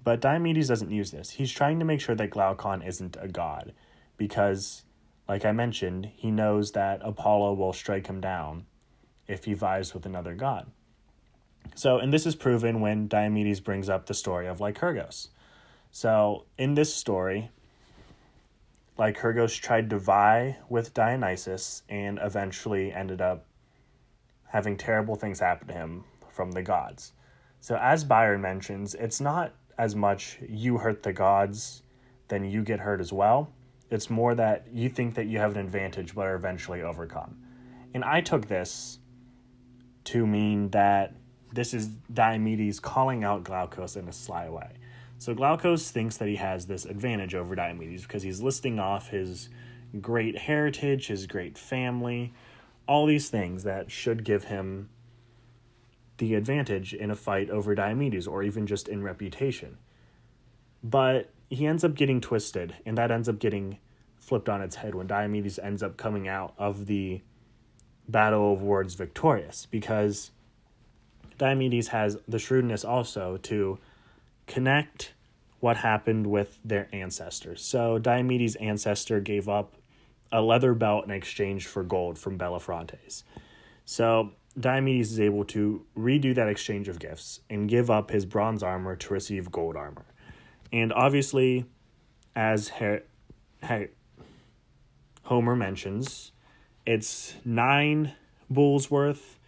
But 0.04 0.22
Diomedes 0.22 0.68
doesn't 0.68 0.92
use 0.92 1.10
this. 1.10 1.32
He's 1.32 1.52
trying 1.52 1.80
to 1.80 1.86
make 1.86 2.00
sure 2.00 2.14
that 2.14 2.30
Glaucon 2.30 2.84
isn't 2.84 3.18
a 3.20 3.28
god, 3.28 3.74
because, 4.18 4.84
like 5.28 5.46
I 5.46 5.52
mentioned, 5.52 6.12
he 6.14 6.30
knows 6.30 6.74
that 6.74 7.02
Apollo 7.02 7.56
will 7.56 7.74
strike 7.74 8.06
him 8.06 8.22
down 8.22 8.68
if 9.28 9.46
he 9.46 9.56
vies 9.56 9.96
with 9.96 10.06
another 10.06 10.36
god. 10.36 10.68
So, 11.74 11.98
and 11.98 12.14
this 12.14 12.28
is 12.28 12.36
proven 12.36 12.82
when 12.82 13.08
Diomedes 13.08 13.62
brings 13.62 13.90
up 13.90 14.06
the 14.06 14.14
story 14.14 14.46
of 14.46 14.62
Lycurgus. 14.62 15.30
So, 15.90 16.46
in 16.56 16.76
this 16.76 16.94
story, 16.94 17.50
Lycurgus 18.98 19.54
tried 19.54 19.90
to 19.90 20.00
vie 20.00 20.58
with 20.70 20.94
Dionysus 20.94 21.84
and 21.90 22.20
eventually 22.22 22.94
ended 22.94 23.22
up 23.22 23.46
having 24.48 24.78
terrible 24.78 25.16
things 25.16 25.40
happen 25.40 25.68
to 25.68 25.74
him 25.74 26.04
from 26.30 26.52
the 26.52 26.62
gods. 26.62 27.14
So, 27.60 27.78
as 27.78 28.04
Byron 28.04 28.42
mentions, 28.42 28.94
it's 28.94 29.20
not 29.20 29.54
as 29.78 29.96
much 29.96 30.38
you 30.48 30.78
hurt 30.78 31.04
the 31.04 31.12
gods 31.12 31.84
then 32.28 32.46
you 32.46 32.64
get 32.64 32.80
hurt 32.80 33.00
as 33.00 33.14
well. 33.14 33.52
It's 33.90 34.10
more 34.10 34.36
that 34.36 34.66
you 34.72 34.90
think 34.90 35.16
that 35.16 35.28
you 35.28 35.40
have 35.40 35.56
an 35.56 35.60
advantage 35.60 36.16
but 36.16 36.26
are 36.26 36.36
eventually 36.36 36.82
overcome. 36.82 37.38
And 37.94 38.04
I 38.04 38.22
took 38.22 38.48
this 38.48 39.00
to 40.06 40.26
mean 40.26 40.70
that 40.72 41.16
this 41.54 41.74
is 41.74 41.88
Diomedes 42.12 42.82
calling 42.82 43.24
out 43.24 43.44
Glaucus 43.44 43.96
in 43.96 44.08
a 44.08 44.14
sly 44.14 44.50
way. 44.50 44.72
So 45.26 45.34
Glaucus 45.34 45.90
thinks 45.90 46.18
that 46.18 46.28
he 46.28 46.36
has 46.36 46.68
this 46.68 46.86
advantage 46.86 47.34
over 47.34 47.56
Diomedes 47.56 48.04
because 48.04 48.22
he's 48.22 48.44
listing 48.44 48.78
off 48.78 49.10
his 49.10 49.50
great 50.00 50.38
heritage, 50.38 51.08
his 51.08 51.26
great 51.26 51.58
family, 51.58 52.32
all 52.88 53.08
these 53.08 53.28
things 53.28 53.64
that 53.64 53.90
should 53.90 54.24
give 54.24 54.44
him 54.44 54.88
the 56.20 56.36
advantage 56.36 56.94
in 56.94 57.10
a 57.10 57.16
fight 57.16 57.50
over 57.50 57.74
Diomedes 57.74 58.28
or 58.28 58.44
even 58.44 58.68
just 58.68 58.88
in 58.88 59.02
reputation. 59.02 59.80
But 60.84 61.32
he 61.50 61.66
ends 61.66 61.84
up 61.84 61.96
getting 61.96 62.22
twisted, 62.22 62.76
and 62.86 62.96
that 63.00 63.10
ends 63.10 63.28
up 63.28 63.40
getting 63.40 63.80
flipped 64.20 64.48
on 64.48 64.62
its 64.62 64.76
head 64.76 64.94
when 64.94 65.08
Diomedes 65.08 65.58
ends 65.58 65.82
up 65.82 65.98
coming 65.98 66.28
out 66.28 66.54
of 66.60 66.86
the 66.86 67.24
Battle 68.08 68.54
of 68.54 68.62
Words 68.62 68.94
victorious 68.94 69.66
because 69.66 70.30
Diomedes 71.40 71.88
has 71.88 72.20
the 72.28 72.38
shrewdness 72.38 72.86
also 72.86 73.38
to 73.38 73.80
connect 74.46 75.14
what 75.66 75.78
happened 75.78 76.28
with 76.28 76.60
their 76.64 76.88
ancestors. 76.94 77.60
So 77.60 77.98
Diomedes' 77.98 78.56
ancestor 78.62 79.20
gave 79.20 79.50
up 79.50 79.74
a 80.32 80.40
leather 80.40 80.76
belt 80.76 81.06
in 81.06 81.10
exchange 81.10 81.66
for 81.66 81.82
gold 81.82 82.20
from 82.20 82.38
Bellerophontes. 82.38 83.24
So 83.84 84.34
Diomedes 84.60 85.10
is 85.10 85.20
able 85.20 85.44
to 85.46 85.84
redo 85.98 86.36
that 86.36 86.48
exchange 86.48 86.88
of 86.88 87.00
gifts 87.00 87.40
and 87.50 87.68
give 87.68 87.90
up 87.90 88.12
his 88.12 88.28
bronze 88.28 88.62
armor 88.62 88.96
to 88.96 89.12
receive 89.12 89.52
gold 89.52 89.76
armor. 89.76 90.06
And 90.72 90.94
obviously, 90.94 91.66
as 92.36 92.68
Her- 92.68 93.02
Her- 93.64 93.90
Homer 95.24 95.56
mentions, 95.56 96.32
it's 96.86 97.38
nine 97.44 98.14
bulls 98.52 98.92
worth 98.92 99.40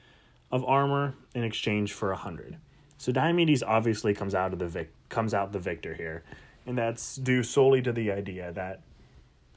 of 0.51 0.65
armor 0.65 1.13
in 1.35 1.43
exchange 1.43 1.93
for 1.93 2.11
a 2.11 2.17
hundred. 2.17 2.57
So 2.97 3.11
Diomedes 3.11 3.61
obviously 3.61 4.15
comes 4.15 4.33
out 4.33 4.51
of 4.51 4.57
the 4.57 4.67
vic- 4.67 4.96
comes 5.09 5.33
out 5.33 5.51
the 5.51 5.59
victor 5.59 5.93
here, 5.93 6.23
and 6.65 6.77
that's 6.77 7.15
due 7.15 7.43
solely 7.43 7.81
to 7.81 7.91
the 7.91 8.11
idea 8.11 8.51
that 8.53 8.81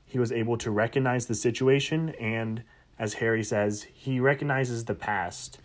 he 0.06 0.18
was 0.18 0.32
able 0.32 0.56
to 0.58 0.70
recognize 0.70 1.26
the 1.26 1.34
situation 1.34 2.10
and 2.20 2.62
as 3.00 3.14
Harry 3.14 3.42
says, 3.42 3.86
he 3.94 4.20
recognizes 4.20 4.84
the 4.84 4.94
past 4.94 5.58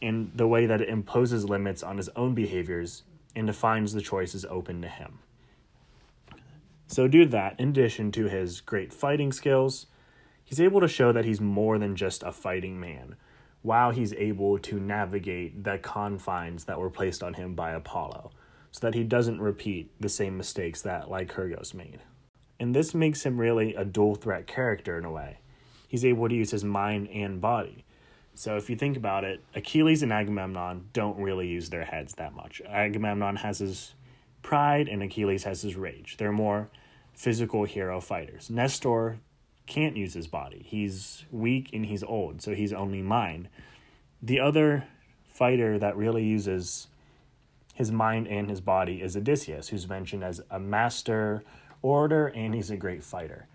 in 0.00 0.32
the 0.34 0.48
way 0.48 0.66
that 0.66 0.80
it 0.80 0.88
imposes 0.88 1.48
limits 1.48 1.80
on 1.80 1.96
his 1.96 2.08
own 2.16 2.34
behaviors 2.34 3.04
and 3.36 3.46
defines 3.46 3.92
the 3.92 4.00
choices 4.00 4.44
open 4.46 4.82
to 4.82 4.88
him. 4.88 5.20
So, 6.88 7.06
due 7.06 7.22
to 7.22 7.30
that, 7.30 7.60
in 7.60 7.68
addition 7.68 8.10
to 8.12 8.24
his 8.24 8.60
great 8.60 8.92
fighting 8.92 9.30
skills, 9.30 9.86
he's 10.42 10.60
able 10.60 10.80
to 10.80 10.88
show 10.88 11.12
that 11.12 11.24
he's 11.24 11.40
more 11.40 11.78
than 11.78 11.94
just 11.94 12.24
a 12.24 12.32
fighting 12.32 12.80
man, 12.80 13.14
while 13.62 13.92
he's 13.92 14.12
able 14.14 14.58
to 14.58 14.80
navigate 14.80 15.62
the 15.62 15.78
confines 15.78 16.64
that 16.64 16.80
were 16.80 16.90
placed 16.90 17.22
on 17.22 17.34
him 17.34 17.54
by 17.54 17.70
Apollo, 17.70 18.32
so 18.72 18.80
that 18.80 18.94
he 18.94 19.04
doesn't 19.04 19.40
repeat 19.40 19.90
the 20.00 20.08
same 20.08 20.36
mistakes 20.36 20.82
that 20.82 21.10
Lycurgus 21.10 21.74
made. 21.74 22.00
And 22.58 22.74
this 22.74 22.94
makes 22.94 23.24
him 23.24 23.40
really 23.40 23.74
a 23.74 23.84
dual 23.84 24.14
threat 24.14 24.46
character 24.46 24.98
in 24.98 25.04
a 25.04 25.10
way 25.10 25.38
he's 25.90 26.04
able 26.04 26.28
to 26.28 26.34
use 26.34 26.52
his 26.52 26.62
mind 26.62 27.08
and 27.08 27.40
body. 27.40 27.84
So 28.34 28.56
if 28.56 28.70
you 28.70 28.76
think 28.76 28.96
about 28.96 29.24
it, 29.24 29.42
Achilles 29.56 30.04
and 30.04 30.12
Agamemnon 30.12 30.88
don't 30.92 31.18
really 31.18 31.48
use 31.48 31.68
their 31.68 31.84
heads 31.84 32.14
that 32.14 32.32
much. 32.32 32.62
Agamemnon 32.64 33.36
has 33.36 33.58
his 33.58 33.94
pride 34.40 34.88
and 34.88 35.02
Achilles 35.02 35.42
has 35.42 35.62
his 35.62 35.74
rage. 35.74 36.16
They're 36.16 36.30
more 36.30 36.70
physical 37.12 37.64
hero 37.64 38.00
fighters. 38.00 38.48
Nestor 38.48 39.18
can't 39.66 39.96
use 39.96 40.14
his 40.14 40.28
body. 40.28 40.64
He's 40.64 41.24
weak 41.32 41.70
and 41.72 41.84
he's 41.84 42.04
old, 42.04 42.40
so 42.40 42.54
he's 42.54 42.72
only 42.72 43.02
mind. 43.02 43.48
The 44.22 44.38
other 44.38 44.84
fighter 45.26 45.76
that 45.80 45.96
really 45.96 46.24
uses 46.24 46.86
his 47.80 47.90
mind 47.90 48.28
and 48.28 48.50
his 48.50 48.60
body 48.60 49.00
is 49.00 49.16
Odysseus, 49.16 49.68
who's 49.68 49.88
mentioned 49.88 50.22
as 50.22 50.42
a 50.50 50.60
master 50.60 51.42
orator 51.80 52.26
and 52.26 52.54
he's 52.54 52.70
a 52.70 52.76
great 52.76 53.02
fighter. 53.02 53.46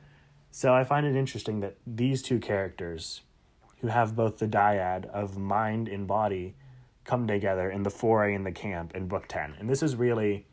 So 0.50 0.74
I 0.74 0.84
find 0.84 1.06
it 1.06 1.16
interesting 1.16 1.60
that 1.60 1.76
these 1.86 2.24
two 2.24 2.40
characters, 2.40 3.22
who 3.82 3.88
have 3.88 4.16
both 4.16 4.40
the 4.40 4.48
dyad 4.48 5.06
of 5.06 5.38
mind 5.38 5.88
and 5.88 6.08
body, 6.08 6.56
come 7.04 7.28
together 7.28 7.70
in 7.70 7.84
the 7.84 7.92
foray 7.92 8.34
in 8.34 8.44
the 8.44 8.52
camp 8.52 8.96
in 8.96 9.08
Book 9.08 9.28
10. 9.28 9.58
And 9.60 9.70
this 9.70 9.84
is 9.84 9.96
really, 9.96 10.48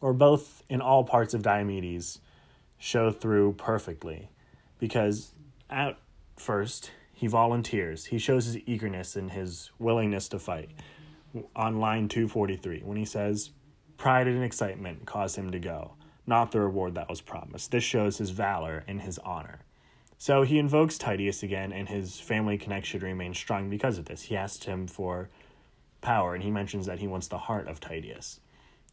or 0.00 0.12
both 0.12 0.64
in 0.68 0.80
all 0.80 1.04
parts 1.04 1.32
of 1.32 1.42
Diomedes, 1.42 2.18
show 2.76 3.12
through 3.12 3.52
perfectly. 3.52 4.30
Because 4.80 5.32
at 5.70 5.96
first, 6.34 6.90
he 7.12 7.28
volunteers. 7.28 8.06
He 8.06 8.18
shows 8.18 8.46
his 8.46 8.58
eagerness 8.66 9.14
and 9.14 9.30
his 9.30 9.70
willingness 9.78 10.28
to 10.30 10.40
fight 10.40 10.70
on 11.54 11.80
line 11.80 12.08
243 12.08 12.82
when 12.84 12.96
he 12.96 13.04
says, 13.04 13.50
Pride 13.96 14.26
and 14.26 14.42
excitement 14.42 15.06
caused 15.06 15.36
him 15.36 15.50
to 15.52 15.58
go, 15.58 15.94
not 16.26 16.50
the 16.50 16.60
reward 16.60 16.94
that 16.94 17.08
was 17.08 17.20
promised. 17.20 17.70
This 17.70 17.84
shows 17.84 18.18
his 18.18 18.30
valor 18.30 18.84
and 18.88 19.00
his 19.00 19.18
honor. 19.20 19.60
So 20.18 20.42
he 20.42 20.58
invokes 20.58 20.98
Tydeus 20.98 21.42
again, 21.42 21.72
and 21.72 21.88
his 21.88 22.18
family 22.20 22.56
connection 22.56 23.00
remains 23.00 23.38
strong 23.38 23.68
because 23.68 23.98
of 23.98 24.06
this. 24.06 24.22
He 24.22 24.36
asks 24.36 24.64
him 24.64 24.86
for 24.86 25.28
power, 26.00 26.34
and 26.34 26.42
he 26.42 26.50
mentions 26.50 26.86
that 26.86 26.98
he 26.98 27.06
wants 27.06 27.28
the 27.28 27.38
heart 27.38 27.68
of 27.68 27.80
Tydeus. 27.80 28.40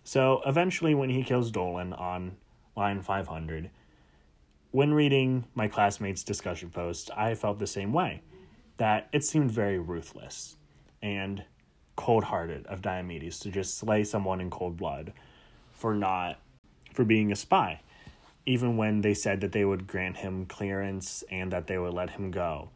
So 0.03 0.41
eventually, 0.45 0.93
when 0.95 1.09
he 1.09 1.23
kills 1.23 1.51
Dolon 1.51 1.93
on 1.93 2.37
line 2.75 3.01
500, 3.01 3.69
when 4.71 4.93
reading 4.93 5.45
my 5.53 5.67
classmates' 5.67 6.23
discussion 6.23 6.69
post, 6.69 7.11
I 7.15 7.35
felt 7.35 7.59
the 7.59 7.67
same 7.67 7.93
way 7.93 8.21
that 8.77 9.09
it 9.11 9.23
seemed 9.23 9.51
very 9.51 9.77
ruthless 9.77 10.57
and 11.01 11.43
cold 11.95 12.25
hearted 12.25 12.65
of 12.67 12.81
Diomedes 12.81 13.39
to 13.39 13.51
just 13.51 13.77
slay 13.77 14.03
someone 14.03 14.41
in 14.41 14.49
cold 14.49 14.77
blood 14.77 15.13
for 15.71 15.93
not 15.93 16.39
for 16.93 17.05
being 17.05 17.31
a 17.31 17.35
spy, 17.35 17.81
even 18.45 18.77
when 18.77 19.01
they 19.01 19.13
said 19.13 19.41
that 19.41 19.51
they 19.51 19.65
would 19.65 19.87
grant 19.87 20.17
him 20.17 20.45
clearance 20.45 21.23
and 21.29 21.51
that 21.51 21.67
they 21.67 21.77
would 21.77 21.93
let 21.93 22.11
him 22.11 22.31
go 22.31 22.69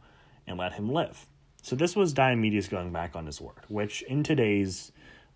and 0.46 0.58
let 0.58 0.72
him 0.74 0.90
live. 0.90 1.26
So 1.62 1.74
this 1.74 1.96
was 1.96 2.14
Diomedes 2.14 2.68
going 2.68 2.92
back 2.92 3.16
on 3.16 3.26
his 3.26 3.40
word, 3.40 3.62
which 3.68 4.02
in 4.02 4.22
today's 4.22 4.92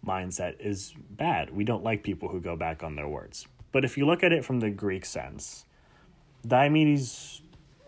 mindset 0.07 0.61
is 0.61 0.95
bad. 1.11 1.51
We 1.51 1.65
don't 1.65 1.85
like 1.85 2.03
people 2.03 2.29
who 2.29 2.41
go 2.41 2.57
back 2.57 2.83
on 2.83 2.97
their 2.97 3.09
words. 3.09 3.47
But 3.73 3.85
if 3.85 3.99
you 3.99 4.07
look 4.07 4.23
at 4.23 4.33
it 4.33 4.45
from 4.45 4.61
the 4.61 4.71
Greek 4.71 5.05
sense, 5.05 5.65
Diomedes 6.47 7.43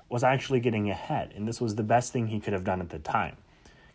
was 0.09 0.23
actually 0.23 0.61
getting 0.61 0.91
ahead, 0.91 1.33
and 1.35 1.49
this 1.49 1.61
was 1.61 1.75
the 1.75 1.83
best 1.83 2.13
thing 2.13 2.27
he 2.27 2.41
could 2.41 2.53
have 2.53 2.65
done 2.65 2.81
at 2.81 2.91
the 2.91 2.99
time. 2.99 3.37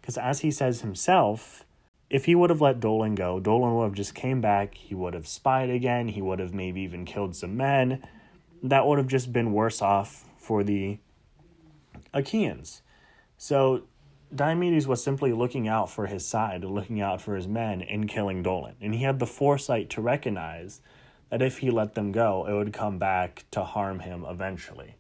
Because 0.02 0.18
as 0.18 0.40
he 0.40 0.52
says 0.52 0.82
himself, 0.82 1.64
if 2.10 2.26
he 2.26 2.36
would 2.36 2.50
have 2.50 2.62
let 2.62 2.80
Dolon 2.80 3.16
go, 3.16 3.40
Dolon 3.40 3.76
would 3.76 3.84
have 3.84 3.94
just 3.94 4.16
came 4.16 4.40
back, 4.40 4.76
he 4.76 4.96
would 4.96 5.14
have 5.14 5.28
spied 5.28 5.70
again, 5.70 6.08
he 6.08 6.22
would 6.22 6.40
have 6.40 6.54
maybe 6.54 6.82
even 6.82 7.06
killed 7.06 7.36
some 7.36 7.58
men. 7.58 8.02
That 8.64 8.88
would 8.88 8.98
have 8.98 9.08
just 9.08 9.34
been 9.34 9.52
worse 9.52 9.82
off 9.82 10.26
for 10.38 10.64
the 10.64 11.00
Achaeans. 12.14 12.82
So 13.38 13.84
Diomedes 14.34 14.88
was 14.88 15.04
simply 15.04 15.34
looking 15.34 15.68
out 15.68 15.90
for 15.90 16.08
his 16.08 16.26
side, 16.26 16.64
looking 16.64 17.02
out 17.02 17.22
for 17.22 17.36
his 17.36 17.48
men, 17.48 17.82
and 17.82 18.08
killing 18.08 18.42
Dolon. 18.42 18.76
And 18.82 18.96
he 18.96 19.04
had 19.04 19.20
the 19.20 19.28
foresight 19.28 19.90
to 19.92 20.02
recognize 20.02 20.82
that 21.30 21.42
if 21.42 21.60
he 21.60 21.70
let 21.70 21.96
them 21.96 22.12
go, 22.12 22.46
it 22.48 22.54
would 22.54 22.74
come 22.74 22.98
back 22.98 23.46
to 23.52 23.64
harm 23.64 24.00
him 24.00 24.26
eventually. 24.28 24.96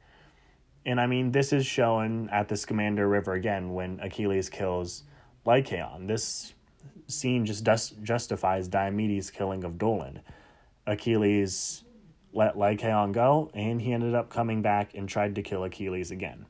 And 0.85 0.99
I 1.01 1.07
mean, 1.07 1.31
this 1.31 1.51
is 1.51 1.65
shown 1.65 2.29
at 2.29 2.47
the 2.47 2.55
Scamander 2.57 3.07
River 3.07 3.33
again 3.33 3.73
when 3.73 3.99
Achilles 4.01 4.49
kills 4.49 5.03
Lycaon. 5.45 6.07
This 6.07 6.53
scene 7.07 7.45
just 7.45 7.65
justifies 8.03 8.67
Diomedes' 8.67 9.31
killing 9.31 9.63
of 9.63 9.77
Dolon. 9.77 10.21
Achilles 10.85 11.83
let 12.33 12.57
Lycaon 12.57 13.11
go, 13.11 13.49
and 13.53 13.81
he 13.81 13.93
ended 13.93 14.13
up 14.13 14.29
coming 14.29 14.61
back 14.61 14.93
and 14.93 15.07
tried 15.07 15.35
to 15.35 15.41
kill 15.41 15.63
Achilles 15.63 16.11
again. 16.11 16.45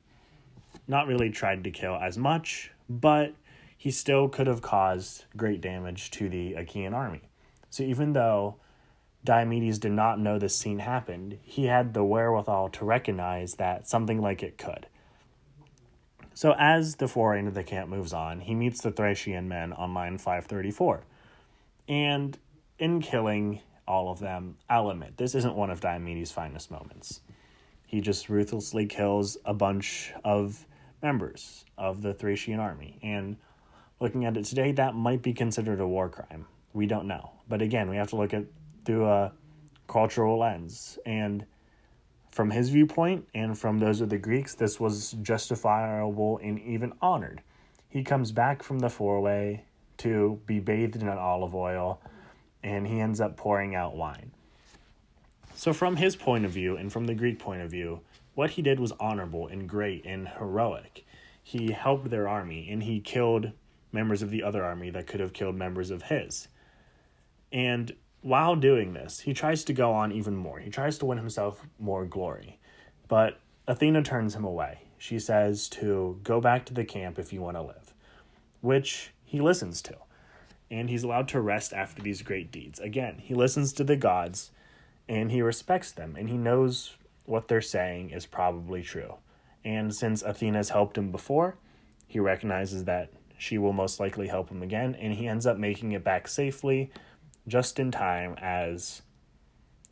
Not 0.87 1.07
really 1.07 1.29
tried 1.29 1.63
to 1.63 1.71
kill 1.71 1.95
as 1.95 2.17
much, 2.17 2.71
but 2.89 3.33
he 3.77 3.91
still 3.91 4.27
could 4.27 4.47
have 4.47 4.61
caused 4.61 5.25
great 5.35 5.61
damage 5.61 6.11
to 6.11 6.29
the 6.29 6.53
Achaean 6.55 6.93
army. 6.93 7.21
So 7.69 7.83
even 7.83 8.13
though 8.13 8.55
Diomedes 9.23 9.79
did 9.79 9.91
not 9.91 10.19
know 10.19 10.39
this 10.39 10.55
scene 10.55 10.79
happened, 10.79 11.37
he 11.43 11.65
had 11.65 11.93
the 11.93 12.03
wherewithal 12.03 12.69
to 12.69 12.85
recognize 12.85 13.55
that 13.55 13.87
something 13.87 14.21
like 14.21 14.41
it 14.41 14.57
could. 14.57 14.87
So 16.37 16.53
as 16.55 16.97
the 16.97 17.07
foray 17.07 17.39
into 17.39 17.49
the 17.49 17.63
camp 17.63 17.89
moves 17.89 18.13
on, 18.13 18.41
he 18.41 18.53
meets 18.53 18.83
the 18.83 18.91
Thracian 18.91 19.47
men 19.47 19.73
on 19.73 19.95
line 19.95 20.19
534. 20.19 21.01
And 21.89 22.37
in 22.77 23.01
killing 23.01 23.61
all 23.87 24.11
of 24.11 24.19
them, 24.19 24.57
I'll 24.69 24.91
admit, 24.91 25.17
this 25.17 25.33
isn't 25.33 25.55
one 25.55 25.71
of 25.71 25.79
Diomedes' 25.79 26.31
finest 26.31 26.69
moments. 26.69 27.21
He 27.87 28.01
just 28.01 28.29
ruthlessly 28.29 28.85
kills 28.85 29.39
a 29.45 29.55
bunch 29.55 30.13
of 30.23 30.63
members 31.01 31.65
of 31.75 32.03
the 32.03 32.13
Thracian 32.13 32.59
army. 32.59 32.99
And 33.01 33.37
looking 33.99 34.23
at 34.23 34.37
it 34.37 34.45
today, 34.45 34.73
that 34.73 34.93
might 34.93 35.23
be 35.23 35.33
considered 35.33 35.79
a 35.79 35.87
war 35.87 36.07
crime. 36.07 36.45
We 36.71 36.85
don't 36.85 37.07
know. 37.07 37.31
But 37.49 37.63
again, 37.63 37.89
we 37.89 37.95
have 37.95 38.09
to 38.09 38.15
look 38.15 38.35
at 38.35 38.43
through 38.85 39.07
a 39.07 39.33
cultural 39.87 40.37
lens. 40.37 40.99
And 41.03 41.47
from 42.31 42.51
his 42.51 42.69
viewpoint 42.69 43.27
and 43.33 43.57
from 43.57 43.79
those 43.79 44.01
of 44.01 44.09
the 44.09 44.17
Greeks, 44.17 44.53
this 44.53 44.79
was 44.79 45.13
justifiable 45.21 46.39
and 46.43 46.59
even 46.59 46.93
honored. 47.01 47.41
He 47.89 48.03
comes 48.03 48.31
back 48.31 48.63
from 48.63 48.79
the 48.79 48.89
foray 48.89 49.61
to 49.97 50.39
be 50.45 50.59
bathed 50.59 51.01
in 51.01 51.07
olive 51.07 51.55
oil, 51.55 52.01
and 52.63 52.87
he 52.87 52.99
ends 52.99 53.19
up 53.19 53.37
pouring 53.37 53.75
out 53.75 53.95
wine. 53.95 54.31
So, 55.55 55.73
from 55.73 55.95
his 55.95 56.15
point 56.15 56.45
of 56.45 56.51
view 56.51 56.77
and 56.77 56.91
from 56.91 57.07
the 57.07 57.15
Greek 57.15 57.39
point 57.39 57.61
of 57.61 57.71
view, 57.71 58.01
what 58.35 58.51
he 58.51 58.61
did 58.61 58.79
was 58.79 58.91
honorable 58.99 59.47
and 59.47 59.67
great 59.67 60.05
and 60.05 60.27
heroic. 60.27 61.03
He 61.41 61.71
helped 61.71 62.11
their 62.11 62.27
army 62.27 62.69
and 62.69 62.83
he 62.83 62.99
killed 62.99 63.51
members 63.91 64.21
of 64.21 64.29
the 64.29 64.43
other 64.43 64.63
army 64.63 64.91
that 64.91 65.07
could 65.07 65.19
have 65.19 65.33
killed 65.33 65.55
members 65.55 65.89
of 65.89 66.03
his. 66.03 66.47
And 67.51 67.93
while 68.21 68.55
doing 68.55 68.93
this, 68.93 69.21
he 69.21 69.33
tries 69.33 69.63
to 69.65 69.73
go 69.73 69.91
on 69.91 70.11
even 70.11 70.35
more. 70.35 70.59
He 70.59 70.69
tries 70.69 70.97
to 70.99 71.05
win 71.05 71.17
himself 71.17 71.65
more 71.79 72.05
glory. 72.05 72.59
But 73.07 73.39
Athena 73.67 74.03
turns 74.03 74.35
him 74.35 74.43
away. 74.43 74.81
She 74.97 75.19
says 75.19 75.69
to 75.69 76.19
go 76.23 76.41
back 76.41 76.65
to 76.65 76.73
the 76.73 76.85
camp 76.85 77.19
if 77.19 77.31
you 77.31 77.41
want 77.41 77.57
to 77.57 77.61
live, 77.61 77.93
which 78.61 79.11
he 79.23 79.39
listens 79.39 79.81
to. 79.83 79.95
And 80.69 80.89
he's 80.89 81.03
allowed 81.03 81.27
to 81.29 81.39
rest 81.39 81.73
after 81.73 82.01
these 82.01 82.21
great 82.21 82.51
deeds. 82.51 82.79
Again, 82.79 83.19
he 83.19 83.33
listens 83.33 83.71
to 83.73 83.83
the 83.83 83.95
gods 83.95 84.51
and 85.07 85.31
he 85.31 85.41
respects 85.41 85.91
them 85.91 86.15
and 86.17 86.29
he 86.29 86.37
knows 86.37 86.97
what 87.25 87.47
they're 87.47 87.61
saying 87.61 88.09
is 88.09 88.25
probably 88.25 88.81
true. 88.81 89.15
And 89.63 89.93
since 89.93 90.23
Athena's 90.23 90.69
helped 90.69 90.97
him 90.97 91.11
before, 91.11 91.57
he 92.07 92.19
recognizes 92.19 92.85
that 92.85 93.11
she 93.37 93.57
will 93.57 93.73
most 93.73 93.99
likely 93.99 94.27
help 94.27 94.49
him 94.49 94.63
again, 94.63 94.95
and 94.95 95.13
he 95.13 95.27
ends 95.27 95.45
up 95.45 95.57
making 95.57 95.91
it 95.91 96.03
back 96.03 96.27
safely 96.27 96.89
just 97.47 97.79
in 97.79 97.91
time 97.91 98.35
as 98.41 99.01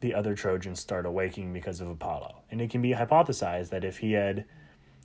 the 0.02 0.14
other 0.14 0.36
Trojans 0.36 0.80
start 0.80 1.06
awaking 1.06 1.54
because 1.54 1.82
of 1.82 1.90
Apollo. 1.90 2.44
And 2.52 2.62
it 2.62 2.70
can 2.70 2.82
be 2.82 2.92
hypothesized 2.92 3.70
that 3.70 3.86
if 3.86 4.00
he 4.00 4.14
had 4.14 4.46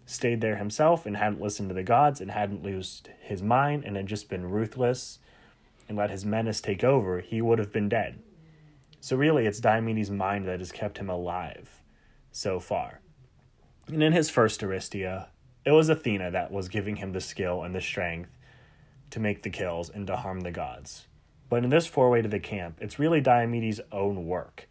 stayed 0.04 0.40
there 0.40 0.56
himself 0.56 1.06
and 1.06 1.16
hadn't 1.16 1.40
listened 1.40 1.68
to 1.68 1.74
the 1.74 1.84
gods 1.84 2.20
and 2.20 2.30
hadn't 2.30 2.64
lost 2.64 3.08
his 3.20 3.42
mind 3.42 3.84
and 3.84 3.96
had 3.96 4.06
just 4.06 4.28
been 4.28 4.50
ruthless 4.50 5.20
and 5.88 5.96
let 5.96 6.10
his 6.10 6.24
menace 6.24 6.60
take 6.60 6.82
over, 6.82 7.20
he 7.20 7.40
would 7.40 7.58
have 7.58 7.72
been 7.72 7.88
dead. 7.88 8.18
So 9.00 9.16
really, 9.16 9.46
it's 9.46 9.60
Diomedes' 9.60 10.10
mind 10.10 10.46
that 10.46 10.58
has 10.58 10.72
kept 10.72 10.98
him 10.98 11.08
alive 11.08 11.80
so 12.32 12.60
far. 12.60 13.00
And 13.86 14.02
in 14.02 14.12
his 14.12 14.28
first 14.28 14.62
Aristia, 14.62 15.28
it 15.64 15.70
was 15.70 15.88
Athena 15.88 16.30
that 16.32 16.52
was 16.52 16.68
giving 16.68 16.96
him 16.96 17.12
the 17.12 17.20
skill 17.20 17.62
and 17.62 17.74
the 17.74 17.80
strength 17.80 18.36
to 19.10 19.20
make 19.20 19.42
the 19.42 19.50
kills 19.50 19.88
and 19.88 20.06
to 20.06 20.16
harm 20.16 20.40
the 20.40 20.50
gods. 20.50 21.06
But 21.50 21.64
in 21.64 21.70
this 21.70 21.86
four 21.86 22.08
way 22.08 22.22
to 22.22 22.28
the 22.28 22.40
camp, 22.40 22.78
it's 22.80 22.98
really 22.98 23.20
Diomedes' 23.20 23.80
own 23.92 24.26
work. 24.26 24.68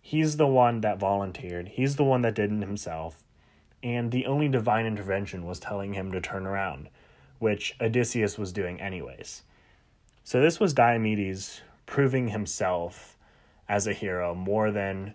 He's 0.00 0.36
the 0.36 0.46
one 0.46 0.82
that 0.82 0.98
volunteered, 0.98 1.68
he's 1.68 1.96
the 1.96 2.04
one 2.04 2.22
that 2.22 2.34
did 2.34 2.52
it 2.52 2.60
himself, 2.60 3.24
and 3.82 4.12
the 4.12 4.26
only 4.26 4.48
divine 4.48 4.86
intervention 4.86 5.44
was 5.44 5.58
telling 5.58 5.94
him 5.94 6.12
to 6.12 6.20
turn 6.20 6.46
around, 6.46 6.88
which 7.38 7.74
Odysseus 7.80 8.38
was 8.38 8.52
doing 8.52 8.80
anyways. 8.80 9.42
So 10.22 10.40
this 10.40 10.60
was 10.60 10.74
Diomedes 10.74 11.62
proving 11.86 12.28
himself 12.28 13.16
as 13.68 13.86
a 13.86 13.92
hero 13.92 14.34
more 14.34 14.70
than 14.70 15.14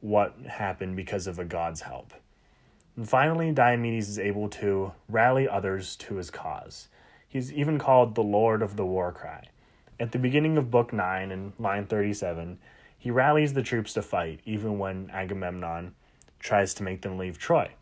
what 0.00 0.34
happened 0.46 0.96
because 0.96 1.26
of 1.26 1.38
a 1.38 1.44
god's 1.44 1.82
help. 1.82 2.12
And 2.96 3.08
finally, 3.08 3.52
Diomedes 3.52 4.08
is 4.08 4.18
able 4.18 4.48
to 4.50 4.92
rally 5.08 5.48
others 5.48 5.94
to 5.96 6.16
his 6.16 6.30
cause. 6.30 6.88
He's 7.28 7.52
even 7.52 7.78
called 7.78 8.14
the 8.14 8.22
Lord 8.22 8.62
of 8.62 8.76
the 8.76 8.86
War 8.86 9.12
Cry. 9.12 9.48
At 10.00 10.12
the 10.12 10.18
beginning 10.18 10.56
of 10.56 10.70
Book 10.70 10.94
9 10.94 11.30
and 11.30 11.52
line 11.58 11.86
37, 11.86 12.58
he 12.98 13.10
rallies 13.10 13.52
the 13.52 13.62
troops 13.62 13.92
to 13.92 14.02
fight, 14.02 14.40
even 14.46 14.78
when 14.78 15.10
Agamemnon 15.10 15.94
tries 16.38 16.72
to 16.74 16.82
make 16.82 17.02
them 17.02 17.18
leave 17.18 17.36
Troy. 17.36 17.72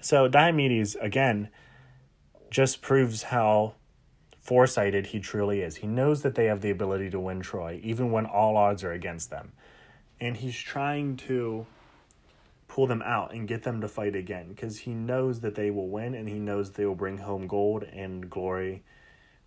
So 0.00 0.28
Diomedes, 0.28 0.94
again, 1.00 1.48
just 2.50 2.82
proves 2.82 3.24
how 3.24 3.74
foresighted 4.40 5.06
he 5.06 5.18
truly 5.18 5.60
is. 5.60 5.76
He 5.76 5.88
knows 5.88 6.22
that 6.22 6.36
they 6.36 6.44
have 6.44 6.60
the 6.60 6.70
ability 6.70 7.10
to 7.10 7.18
win 7.18 7.40
Troy, 7.40 7.80
even 7.82 8.12
when 8.12 8.24
all 8.24 8.56
odds 8.56 8.84
are 8.84 8.92
against 8.92 9.28
them. 9.28 9.50
And 10.20 10.36
he's 10.36 10.56
trying 10.56 11.16
to 11.16 11.66
pull 12.68 12.86
them 12.86 13.02
out 13.02 13.34
and 13.34 13.48
get 13.48 13.64
them 13.64 13.80
to 13.80 13.88
fight 13.88 14.14
again 14.14 14.46
because 14.50 14.78
he 14.78 14.92
knows 14.92 15.40
that 15.40 15.56
they 15.56 15.72
will 15.72 15.88
win 15.88 16.14
and 16.14 16.28
he 16.28 16.38
knows 16.38 16.70
they 16.70 16.86
will 16.86 16.94
bring 16.94 17.18
home 17.18 17.48
gold 17.48 17.82
and 17.82 18.30
glory 18.30 18.84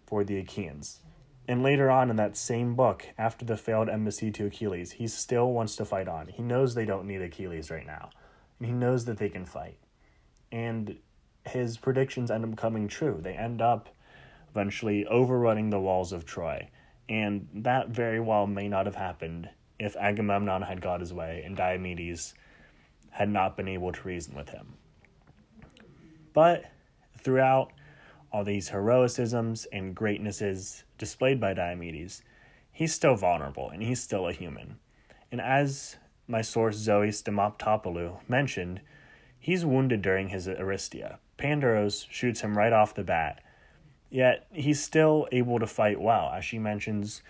for 0.05 0.25
the 0.25 0.37
Achaeans. 0.37 0.99
And 1.47 1.63
later 1.63 1.89
on 1.89 2.09
in 2.09 2.15
that 2.17 2.37
same 2.37 2.75
book, 2.75 3.07
after 3.17 3.43
the 3.43 3.57
failed 3.57 3.89
embassy 3.89 4.31
to 4.31 4.45
Achilles, 4.45 4.93
he 4.93 5.07
still 5.07 5.51
wants 5.51 5.75
to 5.77 5.85
fight 5.85 6.07
on. 6.07 6.27
He 6.27 6.43
knows 6.43 6.75
they 6.75 6.85
don't 6.85 7.07
need 7.07 7.21
Achilles 7.21 7.71
right 7.71 7.85
now, 7.85 8.11
and 8.59 8.67
he 8.67 8.73
knows 8.73 9.05
that 9.05 9.17
they 9.17 9.29
can 9.29 9.45
fight. 9.45 9.77
And 10.51 10.97
his 11.45 11.77
predictions 11.77 12.29
end 12.29 12.45
up 12.45 12.55
coming 12.55 12.87
true. 12.87 13.19
They 13.19 13.33
end 13.33 13.61
up 13.61 13.89
eventually 14.51 15.05
overrunning 15.05 15.69
the 15.69 15.79
walls 15.79 16.11
of 16.11 16.25
Troy. 16.25 16.69
And 17.09 17.47
that 17.53 17.89
very 17.89 18.19
well 18.19 18.47
may 18.47 18.67
not 18.67 18.85
have 18.85 18.95
happened 18.95 19.49
if 19.79 19.95
Agamemnon 19.95 20.61
had 20.61 20.81
got 20.81 20.99
his 20.99 21.13
way 21.13 21.41
and 21.45 21.57
Diomedes 21.57 22.33
had 23.09 23.29
not 23.29 23.57
been 23.57 23.67
able 23.67 23.91
to 23.91 24.07
reason 24.07 24.35
with 24.35 24.49
him. 24.49 24.75
But 26.33 26.65
throughout 27.19 27.73
all 28.31 28.43
these 28.43 28.69
heroicisms 28.69 29.65
and 29.73 29.95
greatnesses 29.95 30.83
displayed 31.01 31.41
by 31.41 31.55
Diomedes, 31.55 32.21
he's 32.71 32.93
still 32.93 33.15
vulnerable 33.15 33.71
and 33.71 33.81
he's 33.81 33.99
still 33.99 34.27
a 34.27 34.33
human. 34.33 34.77
And 35.31 35.41
as 35.41 35.97
my 36.27 36.43
source 36.43 36.75
Zoe 36.77 37.07
Stamatopoulou 37.07 38.19
mentioned, 38.29 38.81
he's 39.39 39.65
wounded 39.65 40.03
during 40.03 40.29
his 40.29 40.47
Aristia. 40.47 41.17
Pandaros 41.39 42.05
shoots 42.11 42.41
him 42.41 42.55
right 42.55 42.71
off 42.71 42.93
the 42.93 43.03
bat, 43.03 43.41
yet 44.11 44.45
he's 44.53 44.79
still 44.79 45.27
able 45.31 45.57
to 45.57 45.65
fight 45.65 45.99
well. 45.99 46.31
As 46.31 46.45
she 46.45 46.59
mentions, 46.59 47.23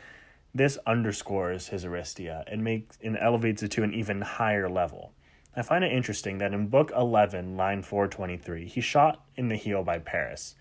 this 0.54 0.78
underscores 0.86 1.70
his 1.70 1.86
Aristia 1.86 2.44
and 2.48 2.66
makes 2.66 3.00
and 3.02 3.18
elevates 3.18 3.64
it 3.64 3.72
to 3.72 3.84
an 3.84 3.94
even 3.94 4.20
higher 4.20 4.68
level. 4.68 5.14
I 5.56 5.62
find 5.62 5.86
it 5.86 5.94
interesting 5.94 6.40
that 6.40 6.54
in 6.54 6.68
book 6.68 6.92
11, 6.94 7.56
line 7.56 7.84
423, 7.84 8.68
he's 8.68 8.84
shot 8.84 9.24
in 9.38 9.48
the 9.48 9.56
heel 9.56 9.82
by 9.82 10.00
Paris, 10.00 10.56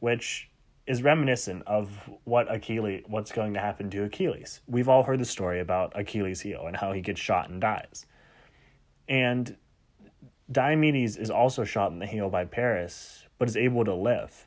which 0.00 0.50
is 0.86 1.02
reminiscent 1.02 1.62
of 1.66 2.10
what 2.24 2.52
Achilles 2.52 3.04
what's 3.06 3.32
going 3.32 3.54
to 3.54 3.60
happen 3.60 3.90
to 3.90 4.04
Achilles. 4.04 4.60
We've 4.66 4.88
all 4.88 5.04
heard 5.04 5.20
the 5.20 5.24
story 5.24 5.60
about 5.60 5.92
Achilles' 5.94 6.40
heel 6.40 6.64
and 6.66 6.76
how 6.76 6.92
he 6.92 7.00
gets 7.00 7.20
shot 7.20 7.48
and 7.48 7.60
dies. 7.60 8.06
And 9.08 9.56
Diomedes 10.50 11.16
is 11.16 11.30
also 11.30 11.64
shot 11.64 11.92
in 11.92 11.98
the 11.98 12.06
heel 12.06 12.28
by 12.28 12.44
Paris, 12.44 13.26
but 13.38 13.48
is 13.48 13.56
able 13.56 13.84
to 13.84 13.94
live. 13.94 14.46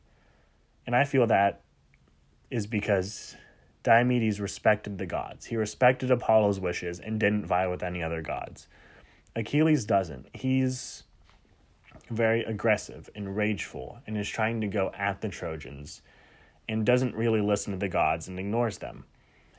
And 0.85 0.95
I 0.95 1.03
feel 1.03 1.25
that 1.27 1.61
is 2.51 2.67
because 2.67 3.35
Diomedes 3.83 4.39
respected 4.39 4.97
the 4.97 5.05
gods. 5.05 5.45
He 5.45 5.55
respected 5.55 6.11
Apollo's 6.11 6.59
wishes 6.59 6.99
and 6.99 7.19
didn't 7.19 7.45
vie 7.45 7.67
with 7.67 7.81
any 7.81 8.03
other 8.03 8.21
gods. 8.21 8.67
Achilles 9.35 9.85
doesn't. 9.85 10.27
He's 10.33 11.03
very 12.09 12.43
aggressive 12.43 13.09
and 13.15 13.35
rageful 13.35 13.99
and 14.05 14.17
is 14.17 14.29
trying 14.29 14.61
to 14.61 14.67
go 14.67 14.91
at 14.97 15.21
the 15.21 15.29
Trojans 15.29 16.01
and 16.67 16.85
doesn't 16.85 17.15
really 17.15 17.41
listen 17.41 17.73
to 17.73 17.79
the 17.79 17.89
gods 17.89 18.27
and 18.27 18.39
ignores 18.39 18.79
them. 18.79 19.05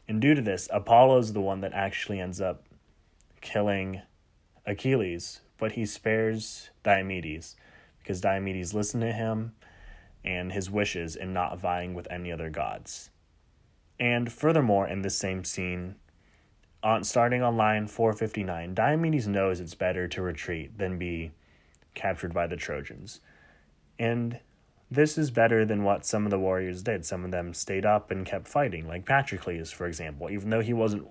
And 0.08 0.20
due 0.20 0.34
to 0.34 0.42
this, 0.42 0.68
Apollo's 0.72 1.32
the 1.32 1.40
one 1.40 1.60
that 1.60 1.72
actually 1.72 2.20
ends 2.20 2.40
up 2.40 2.64
killing 3.40 4.02
Achilles, 4.64 5.40
but 5.58 5.72
he 5.72 5.86
spares 5.86 6.70
Diomedes 6.84 7.56
because 7.98 8.20
Diomedes 8.20 8.74
listened 8.74 9.02
to 9.02 9.12
him 9.12 9.52
and 10.24 10.52
his 10.52 10.70
wishes 10.70 11.16
in 11.16 11.32
not 11.32 11.58
vying 11.58 11.94
with 11.94 12.08
any 12.10 12.30
other 12.32 12.50
gods. 12.50 13.10
And 13.98 14.32
furthermore, 14.32 14.86
in 14.86 15.02
the 15.02 15.10
same 15.10 15.44
scene, 15.44 15.96
on 16.82 17.04
starting 17.04 17.42
on 17.42 17.56
line 17.56 17.86
459, 17.86 18.74
Diomedes 18.74 19.26
knows 19.26 19.60
it's 19.60 19.74
better 19.74 20.06
to 20.08 20.22
retreat 20.22 20.78
than 20.78 20.98
be 20.98 21.32
captured 21.94 22.34
by 22.34 22.46
the 22.46 22.56
Trojans. 22.56 23.20
And 23.98 24.38
this 24.90 25.18
is 25.18 25.30
better 25.30 25.64
than 25.64 25.82
what 25.82 26.06
some 26.06 26.24
of 26.24 26.30
the 26.30 26.38
warriors 26.38 26.82
did. 26.82 27.04
Some 27.04 27.24
of 27.24 27.30
them 27.30 27.52
stayed 27.54 27.84
up 27.84 28.10
and 28.10 28.24
kept 28.24 28.46
fighting, 28.46 28.86
like 28.86 29.04
Patroclus, 29.04 29.72
for 29.72 29.86
example. 29.86 30.30
Even 30.30 30.50
though 30.50 30.60
he 30.60 30.72
wasn't 30.72 31.08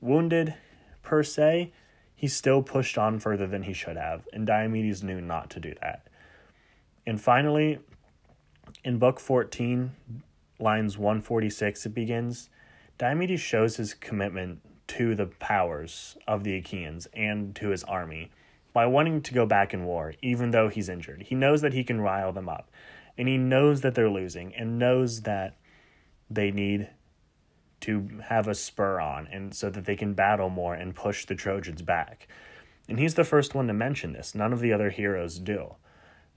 wounded 0.00 0.54
per 1.02 1.22
se, 1.22 1.72
he 2.14 2.26
still 2.26 2.62
pushed 2.62 2.96
on 2.96 3.18
further 3.18 3.46
than 3.46 3.64
he 3.64 3.74
should 3.74 3.96
have, 3.96 4.26
and 4.32 4.46
Diomedes 4.46 5.02
knew 5.02 5.20
not 5.20 5.50
to 5.50 5.60
do 5.60 5.74
that. 5.82 6.08
And 7.06 7.20
finally, 7.20 7.78
in 8.82 8.98
Book 8.98 9.20
14, 9.20 9.92
lines 10.58 10.96
146, 10.96 11.86
it 11.86 11.94
begins 11.94 12.48
Diomedes 12.98 13.40
shows 13.40 13.76
his 13.76 13.92
commitment 13.92 14.60
to 14.88 15.14
the 15.14 15.26
powers 15.26 16.16
of 16.26 16.44
the 16.44 16.56
Achaeans 16.56 17.06
and 17.12 17.54
to 17.56 17.68
his 17.68 17.84
army 17.84 18.30
by 18.76 18.84
wanting 18.84 19.22
to 19.22 19.32
go 19.32 19.46
back 19.46 19.72
in 19.72 19.86
war, 19.86 20.12
even 20.20 20.50
though 20.50 20.68
he's 20.68 20.90
injured. 20.90 21.22
He 21.22 21.34
knows 21.34 21.62
that 21.62 21.72
he 21.72 21.82
can 21.82 21.98
rile 21.98 22.30
them 22.30 22.46
up, 22.46 22.70
and 23.16 23.26
he 23.26 23.38
knows 23.38 23.80
that 23.80 23.94
they're 23.94 24.10
losing, 24.10 24.54
and 24.54 24.78
knows 24.78 25.22
that 25.22 25.56
they 26.28 26.50
need 26.50 26.90
to 27.80 28.20
have 28.24 28.46
a 28.46 28.54
spur 28.54 29.00
on, 29.00 29.28
and 29.28 29.54
so 29.54 29.70
that 29.70 29.86
they 29.86 29.96
can 29.96 30.12
battle 30.12 30.50
more 30.50 30.74
and 30.74 30.94
push 30.94 31.24
the 31.24 31.34
Trojans 31.34 31.80
back. 31.80 32.28
And 32.86 32.98
he's 32.98 33.14
the 33.14 33.24
first 33.24 33.54
one 33.54 33.66
to 33.68 33.72
mention 33.72 34.12
this. 34.12 34.34
None 34.34 34.52
of 34.52 34.60
the 34.60 34.74
other 34.74 34.90
heroes 34.90 35.38
do. 35.38 35.76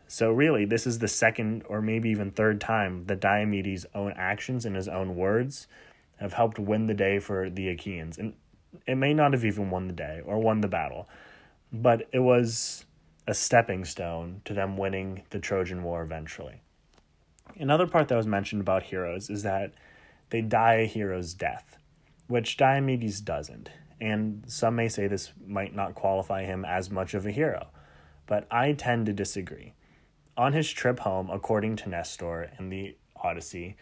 So, 0.07 0.31
really, 0.31 0.63
this 0.63 0.87
is 0.87 0.99
the 0.99 1.09
second 1.09 1.63
or 1.67 1.81
maybe 1.81 2.09
even 2.09 2.31
third 2.31 2.61
time 2.61 3.03
that 3.07 3.19
Diomedes' 3.19 3.85
own 3.93 4.13
actions 4.15 4.65
and 4.65 4.77
his 4.77 4.87
own 4.87 5.17
words 5.17 5.67
have 6.21 6.31
helped 6.31 6.57
win 6.57 6.87
the 6.87 6.93
day 6.93 7.19
for 7.19 7.49
the 7.49 7.67
Achaeans. 7.67 8.17
And 8.17 8.35
it 8.87 8.95
may 8.95 9.13
not 9.13 9.33
have 9.33 9.43
even 9.43 9.69
won 9.69 9.87
the 9.87 9.93
day 9.93 10.21
or 10.23 10.39
won 10.39 10.61
the 10.61 10.69
battle, 10.69 11.09
but 11.71 12.07
it 12.11 12.19
was 12.19 12.85
a 13.27 13.33
stepping 13.33 13.85
stone 13.85 14.41
to 14.45 14.53
them 14.53 14.77
winning 14.77 15.23
the 15.29 15.39
Trojan 15.39 15.83
War 15.83 16.01
eventually. 16.01 16.61
Another 17.57 17.87
part 17.87 18.07
that 18.07 18.15
was 18.15 18.27
mentioned 18.27 18.61
about 18.61 18.83
heroes 18.83 19.29
is 19.29 19.43
that 19.43 19.73
they 20.29 20.41
die 20.41 20.75
a 20.75 20.85
hero's 20.85 21.33
death, 21.33 21.77
which 22.27 22.57
Diomedes 22.57 23.21
doesn't. 23.21 23.69
And 24.01 24.43
some 24.47 24.75
may 24.75 24.87
say 24.87 25.07
this 25.07 25.33
might 25.45 25.75
not 25.75 25.95
qualify 25.95 26.45
him 26.45 26.63
as 26.63 26.89
much 26.89 27.13
of 27.13 27.25
a 27.25 27.31
hero, 27.31 27.67
but 28.27 28.47
I 28.49 28.73
tend 28.73 29.07
to 29.07 29.13
disagree. 29.13 29.73
On 30.37 30.53
his 30.53 30.71
trip 30.71 30.99
home, 30.99 31.29
according 31.29 31.75
to 31.77 31.89
Nestor 31.89 32.51
in 32.57 32.69
the 32.69 32.95
Odyssey, 33.21 33.75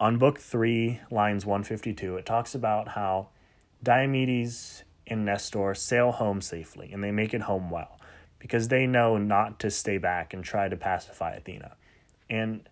on 0.00 0.18
book 0.18 0.40
3, 0.40 1.00
lines 1.10 1.46
152, 1.46 2.16
it 2.16 2.26
talks 2.26 2.54
about 2.56 2.88
how 2.88 3.28
Diomedes 3.84 4.82
and 5.12 5.24
Nestor 5.24 5.74
sail 5.74 6.12
home 6.12 6.40
safely 6.40 6.90
and 6.92 7.04
they 7.04 7.12
make 7.12 7.32
it 7.32 7.42
home 7.42 7.70
well 7.70 8.00
because 8.38 8.68
they 8.68 8.86
know 8.86 9.16
not 9.16 9.60
to 9.60 9.70
stay 9.70 9.98
back 9.98 10.34
and 10.34 10.42
try 10.42 10.68
to 10.68 10.76
pacify 10.76 11.34
Athena. 11.34 11.76
And 12.28 12.68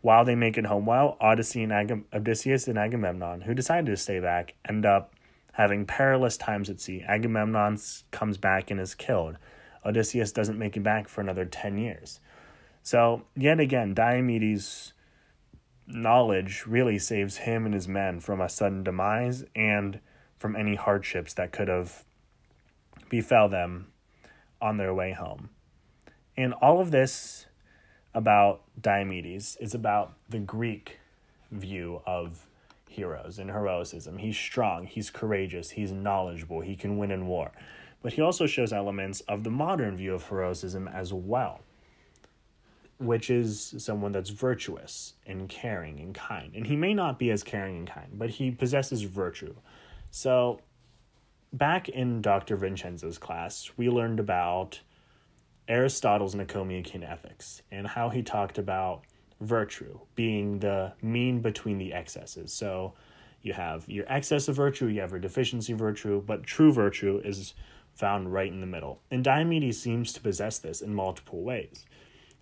while 0.00 0.24
they 0.24 0.36
make 0.36 0.56
it 0.56 0.66
home 0.66 0.86
well, 0.86 1.16
Odyssey 1.20 1.62
and 1.62 1.72
Agam- 1.72 2.04
Odysseus 2.12 2.68
and 2.68 2.78
Agamemnon, 2.78 3.40
who 3.40 3.54
decided 3.54 3.86
to 3.86 3.96
stay 3.96 4.20
back, 4.20 4.54
end 4.68 4.86
up 4.86 5.14
having 5.52 5.86
perilous 5.86 6.36
times 6.36 6.70
at 6.70 6.80
sea. 6.80 7.02
Agamemnon 7.06 7.78
comes 8.10 8.38
back 8.38 8.70
and 8.70 8.80
is 8.80 8.94
killed. 8.94 9.36
Odysseus 9.84 10.32
doesn't 10.32 10.58
make 10.58 10.76
it 10.76 10.82
back 10.82 11.08
for 11.08 11.20
another 11.20 11.44
10 11.44 11.78
years. 11.78 12.20
So, 12.82 13.22
yet 13.36 13.60
again, 13.60 13.94
Diomedes' 13.94 14.92
knowledge 15.86 16.64
really 16.66 16.98
saves 16.98 17.38
him 17.38 17.64
and 17.64 17.74
his 17.74 17.88
men 17.88 18.20
from 18.20 18.40
a 18.40 18.48
sudden 18.48 18.82
demise 18.82 19.44
and 19.54 20.00
from 20.42 20.56
any 20.56 20.74
hardships 20.74 21.32
that 21.34 21.52
could 21.52 21.68
have 21.68 22.04
befell 23.08 23.48
them 23.48 23.86
on 24.60 24.76
their 24.76 24.92
way 24.92 25.12
home. 25.12 25.50
And 26.36 26.52
all 26.54 26.80
of 26.80 26.90
this 26.90 27.46
about 28.12 28.62
Diomedes 28.78 29.56
is 29.60 29.72
about 29.72 30.14
the 30.28 30.40
Greek 30.40 30.98
view 31.52 32.02
of 32.04 32.46
heroes 32.88 33.38
and 33.38 33.50
heroism. 33.50 34.18
He's 34.18 34.36
strong, 34.36 34.86
he's 34.86 35.10
courageous, 35.10 35.70
he's 35.70 35.92
knowledgeable, 35.92 36.60
he 36.60 36.74
can 36.74 36.98
win 36.98 37.12
in 37.12 37.28
war. 37.28 37.52
But 38.02 38.14
he 38.14 38.20
also 38.20 38.46
shows 38.46 38.72
elements 38.72 39.20
of 39.22 39.44
the 39.44 39.50
modern 39.50 39.96
view 39.96 40.12
of 40.12 40.28
heroism 40.28 40.88
as 40.88 41.12
well 41.12 41.60
which 42.98 43.30
is 43.30 43.74
someone 43.78 44.12
that's 44.12 44.30
virtuous 44.30 45.14
and 45.26 45.48
caring 45.48 45.98
and 45.98 46.14
kind. 46.14 46.52
And 46.54 46.66
he 46.66 46.76
may 46.76 46.94
not 46.94 47.18
be 47.18 47.30
as 47.30 47.42
caring 47.42 47.76
and 47.76 47.86
kind, 47.88 48.10
but 48.14 48.30
he 48.30 48.50
possesses 48.50 49.02
virtue. 49.02 49.54
So, 50.14 50.60
back 51.54 51.88
in 51.88 52.20
Dr. 52.20 52.54
Vincenzo's 52.58 53.16
class, 53.16 53.70
we 53.78 53.88
learned 53.88 54.20
about 54.20 54.78
Aristotle's 55.66 56.34
Nicomachean 56.34 57.02
Ethics 57.02 57.62
and 57.70 57.86
how 57.86 58.10
he 58.10 58.22
talked 58.22 58.58
about 58.58 59.04
virtue 59.40 59.98
being 60.14 60.58
the 60.58 60.92
mean 61.00 61.40
between 61.40 61.78
the 61.78 61.94
excesses. 61.94 62.52
So, 62.52 62.92
you 63.40 63.54
have 63.54 63.88
your 63.88 64.04
excess 64.06 64.48
of 64.48 64.54
virtue, 64.54 64.86
you 64.86 65.00
have 65.00 65.12
your 65.12 65.18
deficiency 65.18 65.72
of 65.72 65.78
virtue, 65.78 66.22
but 66.26 66.42
true 66.42 66.74
virtue 66.74 67.22
is 67.24 67.54
found 67.94 68.34
right 68.34 68.52
in 68.52 68.60
the 68.60 68.66
middle. 68.66 69.00
And 69.10 69.24
Diomedes 69.24 69.80
seems 69.80 70.12
to 70.12 70.20
possess 70.20 70.58
this 70.58 70.82
in 70.82 70.94
multiple 70.94 71.42
ways. 71.42 71.86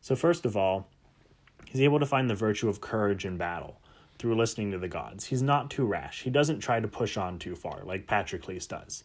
So, 0.00 0.16
first 0.16 0.44
of 0.44 0.56
all, 0.56 0.88
he's 1.66 1.82
able 1.82 2.00
to 2.00 2.06
find 2.06 2.28
the 2.28 2.34
virtue 2.34 2.68
of 2.68 2.80
courage 2.80 3.24
in 3.24 3.36
battle 3.36 3.80
through 4.20 4.36
listening 4.36 4.70
to 4.70 4.78
the 4.78 4.88
gods. 4.88 5.24
He's 5.24 5.42
not 5.42 5.70
too 5.70 5.84
rash. 5.84 6.22
He 6.22 6.30
doesn't 6.30 6.60
try 6.60 6.78
to 6.78 6.86
push 6.86 7.16
on 7.16 7.38
too 7.38 7.56
far 7.56 7.82
like 7.84 8.06
Patroclus 8.06 8.68
does. 8.68 9.02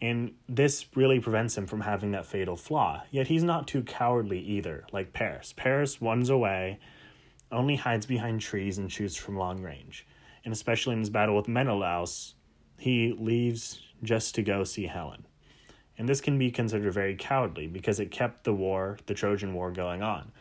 And 0.00 0.34
this 0.48 0.86
really 0.94 1.20
prevents 1.20 1.56
him 1.56 1.66
from 1.66 1.80
having 1.80 2.10
that 2.12 2.26
fatal 2.26 2.56
flaw. 2.56 3.02
Yet 3.10 3.28
he's 3.28 3.44
not 3.44 3.66
too 3.66 3.82
cowardly 3.82 4.40
either, 4.40 4.84
like 4.92 5.12
Paris. 5.12 5.54
Paris 5.56 6.02
runs 6.02 6.28
away, 6.28 6.80
only 7.50 7.76
hides 7.76 8.06
behind 8.06 8.40
trees, 8.40 8.78
and 8.78 8.90
shoots 8.90 9.16
from 9.16 9.36
long 9.36 9.62
range. 9.62 10.06
And 10.44 10.52
especially 10.52 10.94
in 10.94 11.00
his 11.00 11.10
battle 11.10 11.36
with 11.36 11.48
Menelaus, 11.48 12.34
he 12.78 13.16
leaves 13.18 13.80
just 14.02 14.34
to 14.34 14.42
go 14.42 14.64
see 14.64 14.86
Helen 14.86 15.24
and 15.98 16.08
this 16.08 16.20
can 16.20 16.38
be 16.38 16.50
considered 16.50 16.92
very 16.92 17.14
cowardly 17.14 17.66
because 17.66 18.00
it 18.00 18.10
kept 18.10 18.44
the 18.44 18.52
war, 18.52 18.98
the 19.06 19.14
Trojan 19.14 19.54
War, 19.54 19.70
going 19.70 20.02
on. 20.02 20.32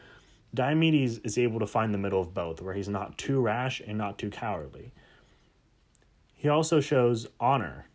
Diomedes 0.54 1.20
is 1.20 1.38
able 1.38 1.60
to 1.60 1.68
find 1.68 1.94
the 1.94 1.98
middle 1.98 2.20
of 2.20 2.34
both, 2.34 2.62
where 2.62 2.74
he's 2.74 2.90
not 2.90 3.18
too 3.18 3.40
rash 3.40 3.82
and 3.86 3.98
not 3.98 4.18
too 4.18 4.30
cowardly. 4.30 4.92
He 6.36 6.50
also 6.50 6.82
shows 6.82 7.28
honor. 7.40 7.88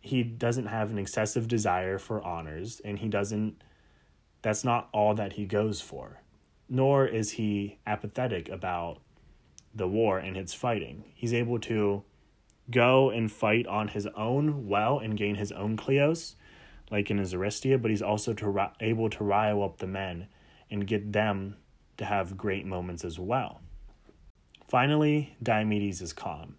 He 0.00 0.22
doesn't 0.22 0.66
have 0.66 0.90
an 0.90 0.98
excessive 0.98 1.48
desire 1.48 1.98
for 1.98 2.22
honors, 2.22 2.80
and 2.84 2.98
he 2.98 3.08
doesn't, 3.08 3.62
that's 4.42 4.62
not 4.62 4.88
all 4.92 5.14
that 5.14 5.32
he 5.32 5.44
goes 5.44 5.80
for. 5.80 6.20
Nor 6.68 7.06
is 7.06 7.32
he 7.32 7.78
apathetic 7.86 8.48
about 8.48 8.98
the 9.74 9.88
war 9.88 10.18
and 10.18 10.36
its 10.36 10.54
fighting. 10.54 11.04
He's 11.14 11.34
able 11.34 11.58
to 11.60 12.04
go 12.70 13.10
and 13.10 13.30
fight 13.30 13.66
on 13.66 13.88
his 13.88 14.06
own 14.16 14.68
well 14.68 14.98
and 14.98 15.16
gain 15.16 15.34
his 15.34 15.50
own 15.52 15.76
Kleos, 15.76 16.36
like 16.90 17.10
in 17.10 17.18
his 17.18 17.34
Aristia, 17.34 17.78
but 17.78 17.90
he's 17.90 18.02
also 18.02 18.32
to, 18.34 18.70
able 18.80 19.10
to 19.10 19.24
rile 19.24 19.62
up 19.62 19.78
the 19.78 19.86
men 19.86 20.28
and 20.70 20.86
get 20.86 21.12
them 21.12 21.56
to 21.96 22.04
have 22.04 22.36
great 22.36 22.66
moments 22.66 23.04
as 23.04 23.18
well. 23.18 23.60
Finally, 24.68 25.36
Diomedes 25.42 26.02
is 26.02 26.12
calm. 26.12 26.56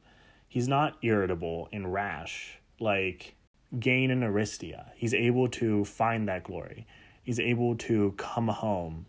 He's 0.47 0.67
not 0.67 0.97
irritable 1.01 1.67
and 1.73 1.91
rash 1.91 2.59
like 2.79 3.35
Gain 3.77 4.11
and 4.11 4.23
Aristia. 4.23 4.91
He's 4.95 5.13
able 5.13 5.47
to 5.49 5.83
find 5.83 6.27
that 6.27 6.43
glory. 6.43 6.87
He's 7.21 7.39
able 7.39 7.75
to 7.75 8.13
come 8.17 8.47
home 8.47 9.05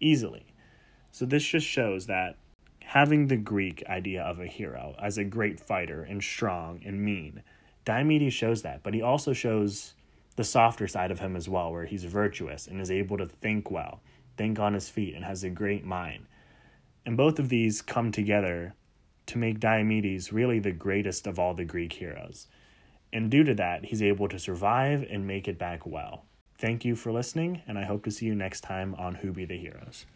easily. 0.00 0.46
So 1.12 1.24
this 1.24 1.44
just 1.44 1.66
shows 1.66 2.06
that 2.06 2.36
having 2.82 3.28
the 3.28 3.36
Greek 3.36 3.84
idea 3.88 4.22
of 4.22 4.40
a 4.40 4.46
hero 4.46 4.96
as 5.00 5.16
a 5.16 5.24
great 5.24 5.60
fighter 5.60 6.02
and 6.02 6.22
strong 6.22 6.80
and 6.84 7.00
mean, 7.00 7.42
Diomedes 7.84 8.32
shows 8.32 8.62
that, 8.62 8.82
but 8.82 8.94
he 8.94 9.02
also 9.02 9.32
shows 9.32 9.94
the 10.36 10.44
softer 10.44 10.88
side 10.88 11.12
of 11.12 11.20
him 11.20 11.36
as 11.36 11.48
well, 11.48 11.70
where 11.70 11.86
he's 11.86 12.04
virtuous 12.04 12.66
and 12.66 12.80
is 12.80 12.90
able 12.90 13.16
to 13.16 13.26
think 13.26 13.70
well 13.70 14.00
think 14.36 14.58
on 14.58 14.74
his 14.74 14.88
feet, 14.88 15.14
and 15.14 15.24
has 15.24 15.44
a 15.44 15.50
great 15.50 15.84
mind. 15.84 16.26
And 17.06 17.16
both 17.16 17.38
of 17.38 17.48
these 17.48 17.82
come 17.82 18.12
together 18.12 18.74
to 19.26 19.38
make 19.38 19.60
Diomedes 19.60 20.32
really 20.32 20.58
the 20.58 20.72
greatest 20.72 21.26
of 21.26 21.38
all 21.38 21.54
the 21.54 21.64
Greek 21.64 21.94
heroes. 21.94 22.46
And 23.12 23.30
due 23.30 23.44
to 23.44 23.54
that, 23.54 23.86
he's 23.86 24.02
able 24.02 24.28
to 24.28 24.38
survive 24.38 25.06
and 25.08 25.26
make 25.26 25.46
it 25.46 25.58
back 25.58 25.86
well. 25.86 26.24
Thank 26.58 26.84
you 26.84 26.96
for 26.96 27.12
listening, 27.12 27.62
and 27.66 27.78
I 27.78 27.84
hope 27.84 28.04
to 28.04 28.10
see 28.10 28.26
you 28.26 28.34
next 28.34 28.62
time 28.62 28.94
on 28.96 29.16
Who 29.16 29.32
Be 29.32 29.44
the 29.44 29.58
Heroes. 29.58 30.06